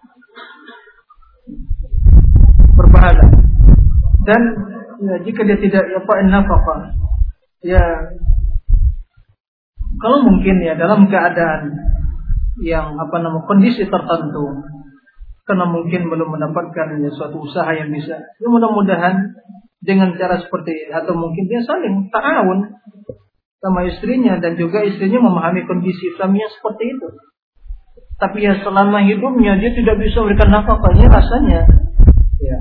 [2.73, 3.25] Berpahala.
[4.25, 4.41] Dan
[5.05, 6.81] ya, jika dia tidak apa nafkah,
[7.61, 7.83] ya
[10.01, 11.71] kalau mungkin ya dalam keadaan
[12.63, 14.63] yang apa namanya kondisi tertentu
[15.45, 18.17] karena mungkin belum mendapatkan ya, suatu usaha yang bisa.
[18.17, 19.37] Ya mudah-mudahan
[19.85, 22.73] dengan cara seperti atau mungkin dia saling ta'awun
[23.61, 27.07] sama istrinya dan juga istrinya memahami kondisi Islamnya seperti itu.
[28.17, 31.61] Tapi ya selama hidupnya dia tidak bisa memberikan nafkahnya rasanya
[32.41, 32.57] ya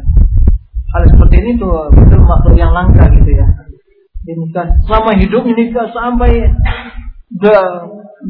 [0.95, 3.47] hal seperti ini tuh betul makhluk yang langka gitu ya.
[4.25, 6.53] Ini kan selama hidup ini sampai
[7.33, 7.61] udah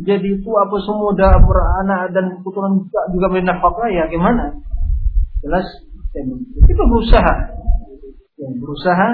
[0.07, 4.59] jadi itu apa semua udah beranak dan keturunan juga beri nafkah ya gimana?
[5.45, 5.67] Jelas
[6.65, 7.35] kita berusaha,
[8.39, 9.09] ya, berusaha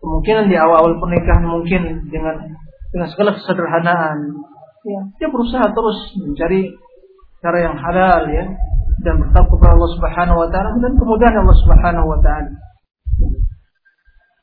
[0.00, 1.82] kemungkinan di awal-awal pernikahan mungkin
[2.12, 2.52] dengan
[2.92, 4.18] dengan segala kesederhanaan,
[4.84, 6.76] ya dia berusaha terus mencari
[7.40, 8.44] cara yang halal ya
[9.02, 12.52] dan bertakwa kepada Allah Subhanahu Wa Taala dan kemudahan Allah Subhanahu Wa Taala.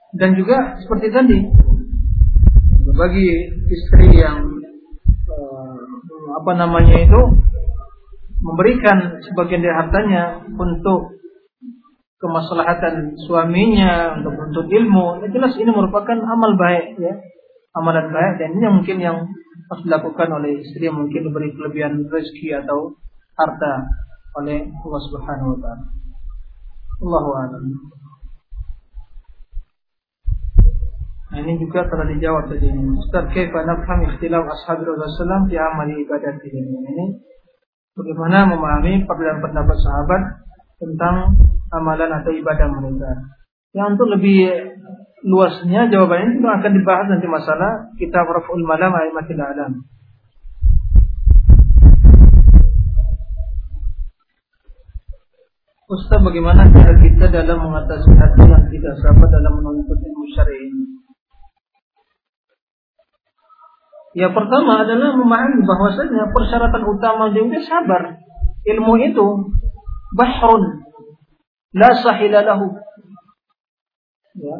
[0.10, 1.38] Dan juga seperti tadi
[3.00, 3.28] bagi
[3.72, 4.44] istri yang
[5.32, 5.80] uh,
[6.44, 7.22] apa namanya itu
[8.44, 11.16] memberikan sebagian dari hartanya untuk
[12.20, 17.16] kemaslahatan suaminya untuk untuk ilmu, ya jelas ini merupakan amal baik ya,
[17.80, 19.18] amalan baik dan ini mungkin yang
[19.72, 23.00] harus dilakukan oleh istri yang mungkin diberi kelebihan rezeki atau
[23.40, 23.88] harta
[24.44, 25.86] oleh Allah Subhanahu wa taala.
[27.00, 27.32] Allahu.
[31.30, 32.74] Nah, ini juga telah dijawab tadi.
[32.74, 36.74] Ustaz, kaifa nafham ikhtilaf ashabi Rasulullah di amali ibadat ini?
[36.74, 37.06] Ini
[37.94, 40.22] bagaimana memahami perbedaan pendapat sahabat
[40.82, 41.38] tentang
[41.70, 43.14] amalan atau ibadah mereka.
[43.78, 44.40] Yang untuk lebih
[45.22, 49.86] luasnya jawabannya itu akan dibahas nanti masalah kitab Raf'ul Malam Aimatil Alam.
[55.90, 60.99] Ustaz bagaimana cara kita dalam mengatasi hati yang tidak sabar dalam menuntut ilmu syar'i ini?
[64.18, 68.18] Ya pertama adalah memahami bahwasanya persyaratan utama juga sabar.
[68.66, 69.28] Ilmu itu
[70.18, 70.82] bahrun
[71.78, 72.74] la sahila lahu.
[74.34, 74.58] Ya.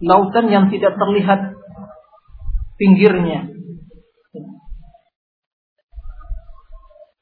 [0.00, 1.54] Lautan yang tidak terlihat
[2.80, 3.52] pinggirnya.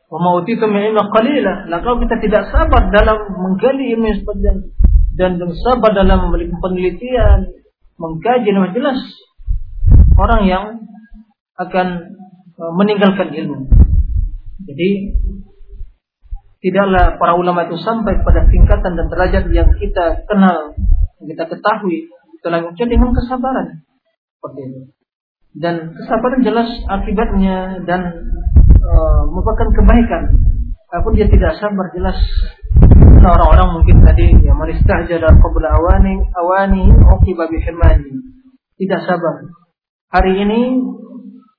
[0.08, 1.68] Wa mautitu min qalila.
[1.68, 4.56] Nah, kalau kita tidak sabar dalam menggali ilmu dan
[5.18, 5.36] dan
[5.68, 7.50] sabar dalam penelitian,
[7.98, 9.02] mengkaji jelas
[10.14, 10.64] orang yang
[11.58, 11.86] akan
[12.54, 13.66] e, meninggalkan ilmu.
[14.62, 14.88] Jadi
[16.62, 20.74] tidaklah para ulama itu sampai pada tingkatan dan derajat yang kita kenal,
[21.22, 22.10] yang kita ketahui,
[22.42, 23.82] telah dengan kesabaran
[24.38, 24.80] seperti itu.
[25.58, 28.22] Dan kesabaran jelas akibatnya dan
[28.78, 28.94] e,
[29.34, 30.22] merupakan kebaikan.
[30.88, 32.16] Walaupun dia tidak sabar jelas
[33.20, 34.56] nah, orang-orang mungkin tadi yang
[35.20, 37.60] dalam qabla awani awani uqiba bi
[38.78, 39.52] Tidak sabar.
[40.08, 40.80] Hari ini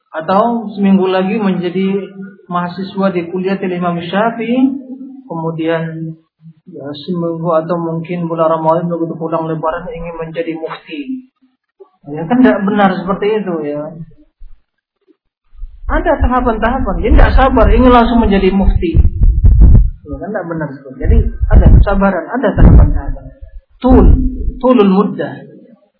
[0.10, 2.10] atau seminggu lagi menjadi
[2.49, 4.89] mahasiswa di kuliah Imam Syafi'i.
[5.30, 6.18] Kemudian
[6.66, 11.30] ya, seminggu atau mungkin bulan Ramadan begitu pulang lebaran ingin menjadi mufti.
[12.10, 13.93] Ya kan tidak benar seperti itu ya.
[15.89, 16.95] Ada tahapan-tahapan.
[17.01, 18.97] Dia tidak sabar ingin langsung menjadi mufti.
[20.10, 21.18] Ya kan tidak benar seperti jadi
[21.53, 23.26] ada kesabaran ada tahapan-tahapan.
[23.78, 24.05] Tul
[24.57, 25.34] tulul mudah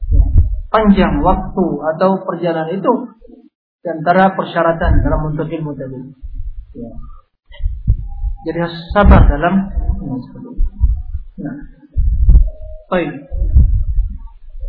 [0.10, 0.24] ya,
[0.74, 2.94] panjang waktu atau perjalanan itu
[3.80, 6.00] di antara persyaratan dalam menuntut ilmu tadi.
[6.76, 6.92] Ya.
[8.48, 9.56] Jadi harus sabar dalam
[11.40, 11.56] Nah,
[12.92, 13.12] baik.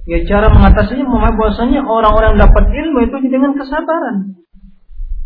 [0.06, 4.38] Ya cara mengatasinya memang bahwasanya orang-orang dapat ilmu itu dengan kesabaran.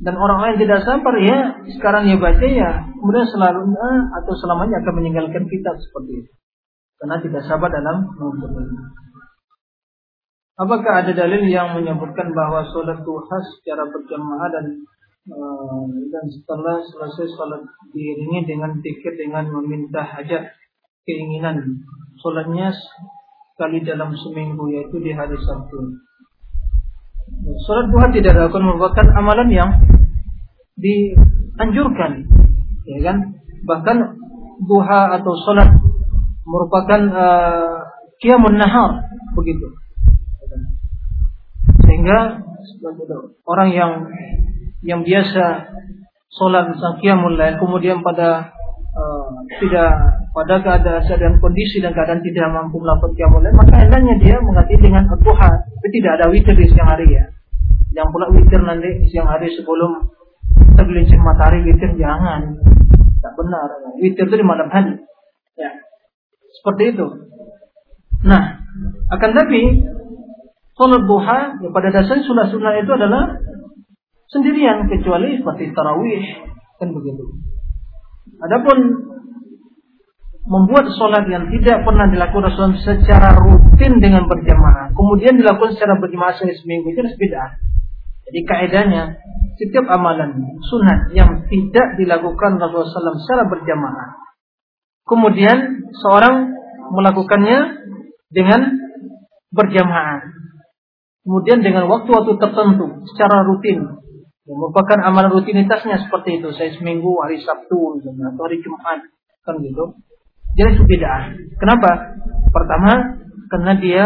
[0.01, 1.39] Dan orang-orang yang tidak sabar ya
[1.79, 3.73] sekarang ya baca ya kemudian selalu
[4.13, 6.33] atau selamanya akan meninggalkan kitab seperti itu.
[7.01, 8.81] Karena tidak sabar dalam menuntut ilmu.
[10.55, 14.67] Apakah ada dalil yang menyebutkan bahwa sholat duha secara berjamaah dan
[15.35, 15.83] uh,
[16.15, 20.55] dan setelah selesai sholat diiringi dengan pikir dengan meminta hajat
[21.03, 21.83] keinginan
[22.23, 25.99] sholatnya sekali dalam seminggu yaitu di hari Sabtu.
[27.67, 29.71] Sholat duha tidak dilakukan merupakan amalan yang
[30.79, 32.31] dianjurkan,
[32.87, 33.17] ya kan?
[33.67, 33.97] Bahkan
[34.71, 35.67] duha atau sholat
[36.47, 37.79] merupakan uh,
[38.23, 39.03] kiamun nahar
[39.35, 39.84] begitu.
[41.95, 42.43] Sehingga
[43.47, 43.93] orang yang
[44.83, 45.71] yang biasa
[46.35, 48.51] sholat qiyamul lail kemudian pada
[48.99, 49.31] uh,
[49.63, 55.07] tidak pada keadaan kondisi dan keadaan tidak mampu melakukan qiyamul maka hendaknya dia mengganti dengan
[55.07, 57.31] duha tapi tidak ada witir di siang hari ya.
[57.95, 60.11] Yang pula witir nanti siang hari sebelum
[60.75, 62.59] tergelincir matahari witir jangan.
[63.23, 63.71] Tak benar.
[64.03, 64.99] Witir itu di malam hari.
[65.55, 65.71] Ya.
[66.59, 67.07] Seperti itu.
[68.27, 68.59] Nah
[69.15, 69.63] akan tapi
[70.75, 73.39] sholat duha ya pada dasarnya sunnah-sunnah itu adalah
[74.31, 76.25] sendirian kecuali seperti tarawih
[76.83, 77.25] kan begitu.
[78.43, 78.79] Adapun
[80.45, 86.37] membuat sholat yang tidak pernah dilakukan Rasulullah secara rutin dengan berjamaah, kemudian dilakukan secara berjamaah
[86.37, 87.45] seminggu itu beda.
[88.29, 89.03] Jadi kaidahnya
[89.57, 94.09] setiap amalan sunat yang tidak dilakukan Rasulullah SAW secara berjamaah,
[95.09, 96.53] kemudian seorang
[96.93, 97.59] melakukannya
[98.29, 98.61] dengan
[99.55, 100.29] berjamaah,
[101.25, 104.05] kemudian dengan waktu-waktu tertentu secara rutin,
[104.45, 106.53] Ya, merupakan amalan rutinitasnya seperti itu.
[106.53, 109.01] Saya seminggu hari Sabtu misalnya, atau hari Jumat
[109.41, 109.85] kan gitu.
[110.61, 110.97] Jadi itu.
[111.57, 112.13] Kenapa?
[112.53, 112.93] Pertama,
[113.49, 114.05] karena dia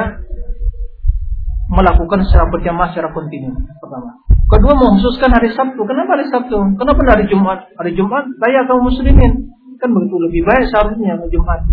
[1.66, 3.50] melakukan secara berjamaah secara kontinu.
[3.82, 4.14] Pertama.
[4.46, 5.82] Kedua, mengkhususkan hari Sabtu.
[5.82, 6.56] Kenapa hari Sabtu?
[6.78, 7.58] Kenapa hari Jumat?
[7.74, 9.50] Hari Jumat raya kaum muslimin.
[9.82, 11.66] Kan begitu lebih baik seharusnya hari Jumat.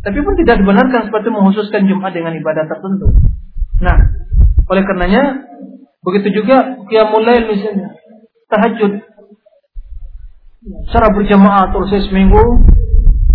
[0.00, 3.12] Tapi pun tidak dibenarkan seperti mengkhususkan Jumat dengan ibadah tertentu.
[3.84, 3.96] Nah,
[4.64, 5.44] oleh karenanya
[6.04, 7.96] Begitu juga qiyamul lail misalnya,
[8.52, 8.92] tahajud.
[10.88, 12.40] Secara berjamaah saya seminggu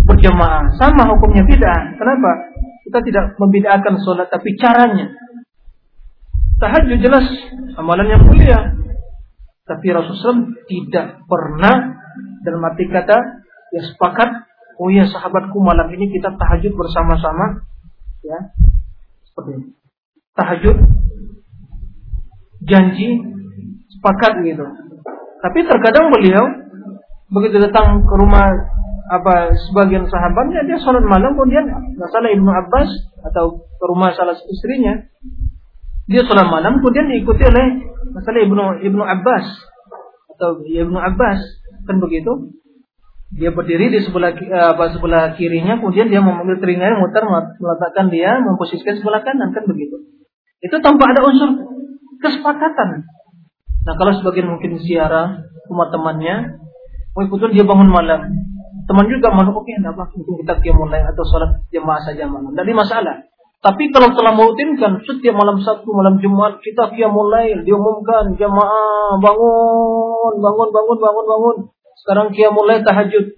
[0.06, 0.70] berjamaah.
[0.78, 1.98] Sama hukumnya tidak.
[1.98, 2.30] Kenapa?
[2.86, 5.10] Kita tidak membedakan sholat tapi caranya.
[6.62, 7.26] Tahajud jelas
[7.74, 8.58] amalan yang mulia.
[9.66, 11.74] Tapi Rasulullah tidak pernah
[12.42, 13.18] dalam arti kata
[13.70, 14.30] ya sepakat
[14.82, 17.66] oh ya sahabatku malam ini kita tahajud bersama-sama
[18.26, 18.50] ya
[19.30, 19.66] seperti ini.
[20.34, 20.76] Tahajud
[22.64, 23.20] janji
[23.96, 24.64] sepakat gitu.
[25.40, 26.44] Tapi terkadang beliau
[27.30, 28.50] begitu datang ke rumah
[29.10, 31.66] apa sebagian sahabatnya dia sholat malam kemudian
[31.98, 32.90] masalah ibnu Abbas
[33.26, 35.02] atau ke rumah salah istrinya
[36.06, 39.46] dia sholat malam kemudian diikuti oleh masalah ibnu ibnu Abbas
[40.38, 41.42] atau ibnu Abbas
[41.90, 42.54] kan begitu
[43.30, 44.34] dia berdiri di sebelah
[44.74, 47.22] apa sebelah kirinya kemudian dia memanggil telinganya muter
[47.62, 50.06] meletakkan dia memposisikan sebelah kanan kan begitu
[50.62, 51.50] itu tanpa ada unsur
[52.20, 53.08] kesepakatan.
[53.84, 56.60] Nah kalau sebagian mungkin siara rumah temannya,
[57.16, 58.20] mau ikutan dia bangun malam.
[58.84, 62.52] Teman juga malu oke okay, apa mungkin kita dia mulai atau sholat jemaah saja malam.
[62.52, 63.30] Tidak masalah.
[63.60, 70.32] Tapi kalau telah merutinkan setiap malam Sabtu, malam Jumat kita dia mulai diumumkan jemaah bangun,
[70.40, 71.56] bangun, bangun, bangun, bangun.
[72.00, 73.36] Sekarang dia mulai tahajud.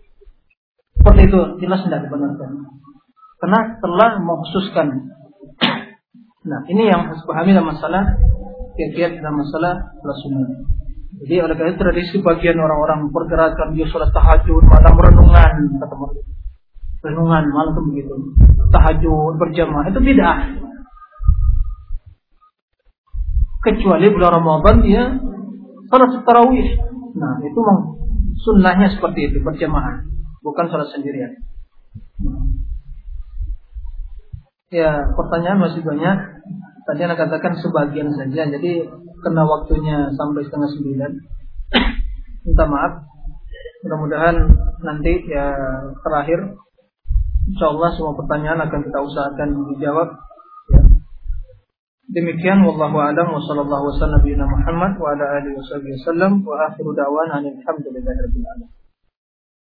[1.02, 2.50] Seperti itu jelas tidak dibenarkan.
[3.42, 5.10] Karena telah mengkhususkan.
[6.46, 8.14] Nah ini yang harus pahami dalam masalah
[8.76, 9.92] kiat-kiat dalam masalah
[10.22, 10.48] sunnah.
[11.22, 16.22] Jadi oleh karena tradisi bagian orang-orang pergerakan dia sholat tahajud, malam renungan, kata mereka.
[17.02, 18.14] Renungan malam itu begitu.
[18.74, 20.36] Tahajud berjamaah itu tidak.
[23.62, 25.02] Kecuali bulan Ramadan dia
[25.86, 26.68] sholat tarawih.
[27.14, 27.80] Nah itu memang
[28.42, 30.02] sunnahnya seperti itu berjamaah,
[30.42, 31.38] bukan sholat sendirian.
[34.72, 36.16] Ya pertanyaan masih banyak.
[36.82, 38.72] Tadi anda katakan sebagian saja, jadi
[39.22, 41.12] kena waktunya sampai setengah sembilan.
[42.46, 42.92] Minta maaf.
[43.82, 44.36] Mudah-mudahan
[44.82, 45.54] nanti ya
[46.06, 46.54] terakhir,
[47.50, 50.08] insya Allah semua pertanyaan akan kita usahakan dijawab.
[50.70, 50.82] Ya.
[52.14, 58.18] Demikian wallahu a'lam wa sallallahu wasallam Muhammad wa ala alihi wasallam wa akhiru da'wana alhamdulillahi
[58.26, 58.81] rabbil alamin.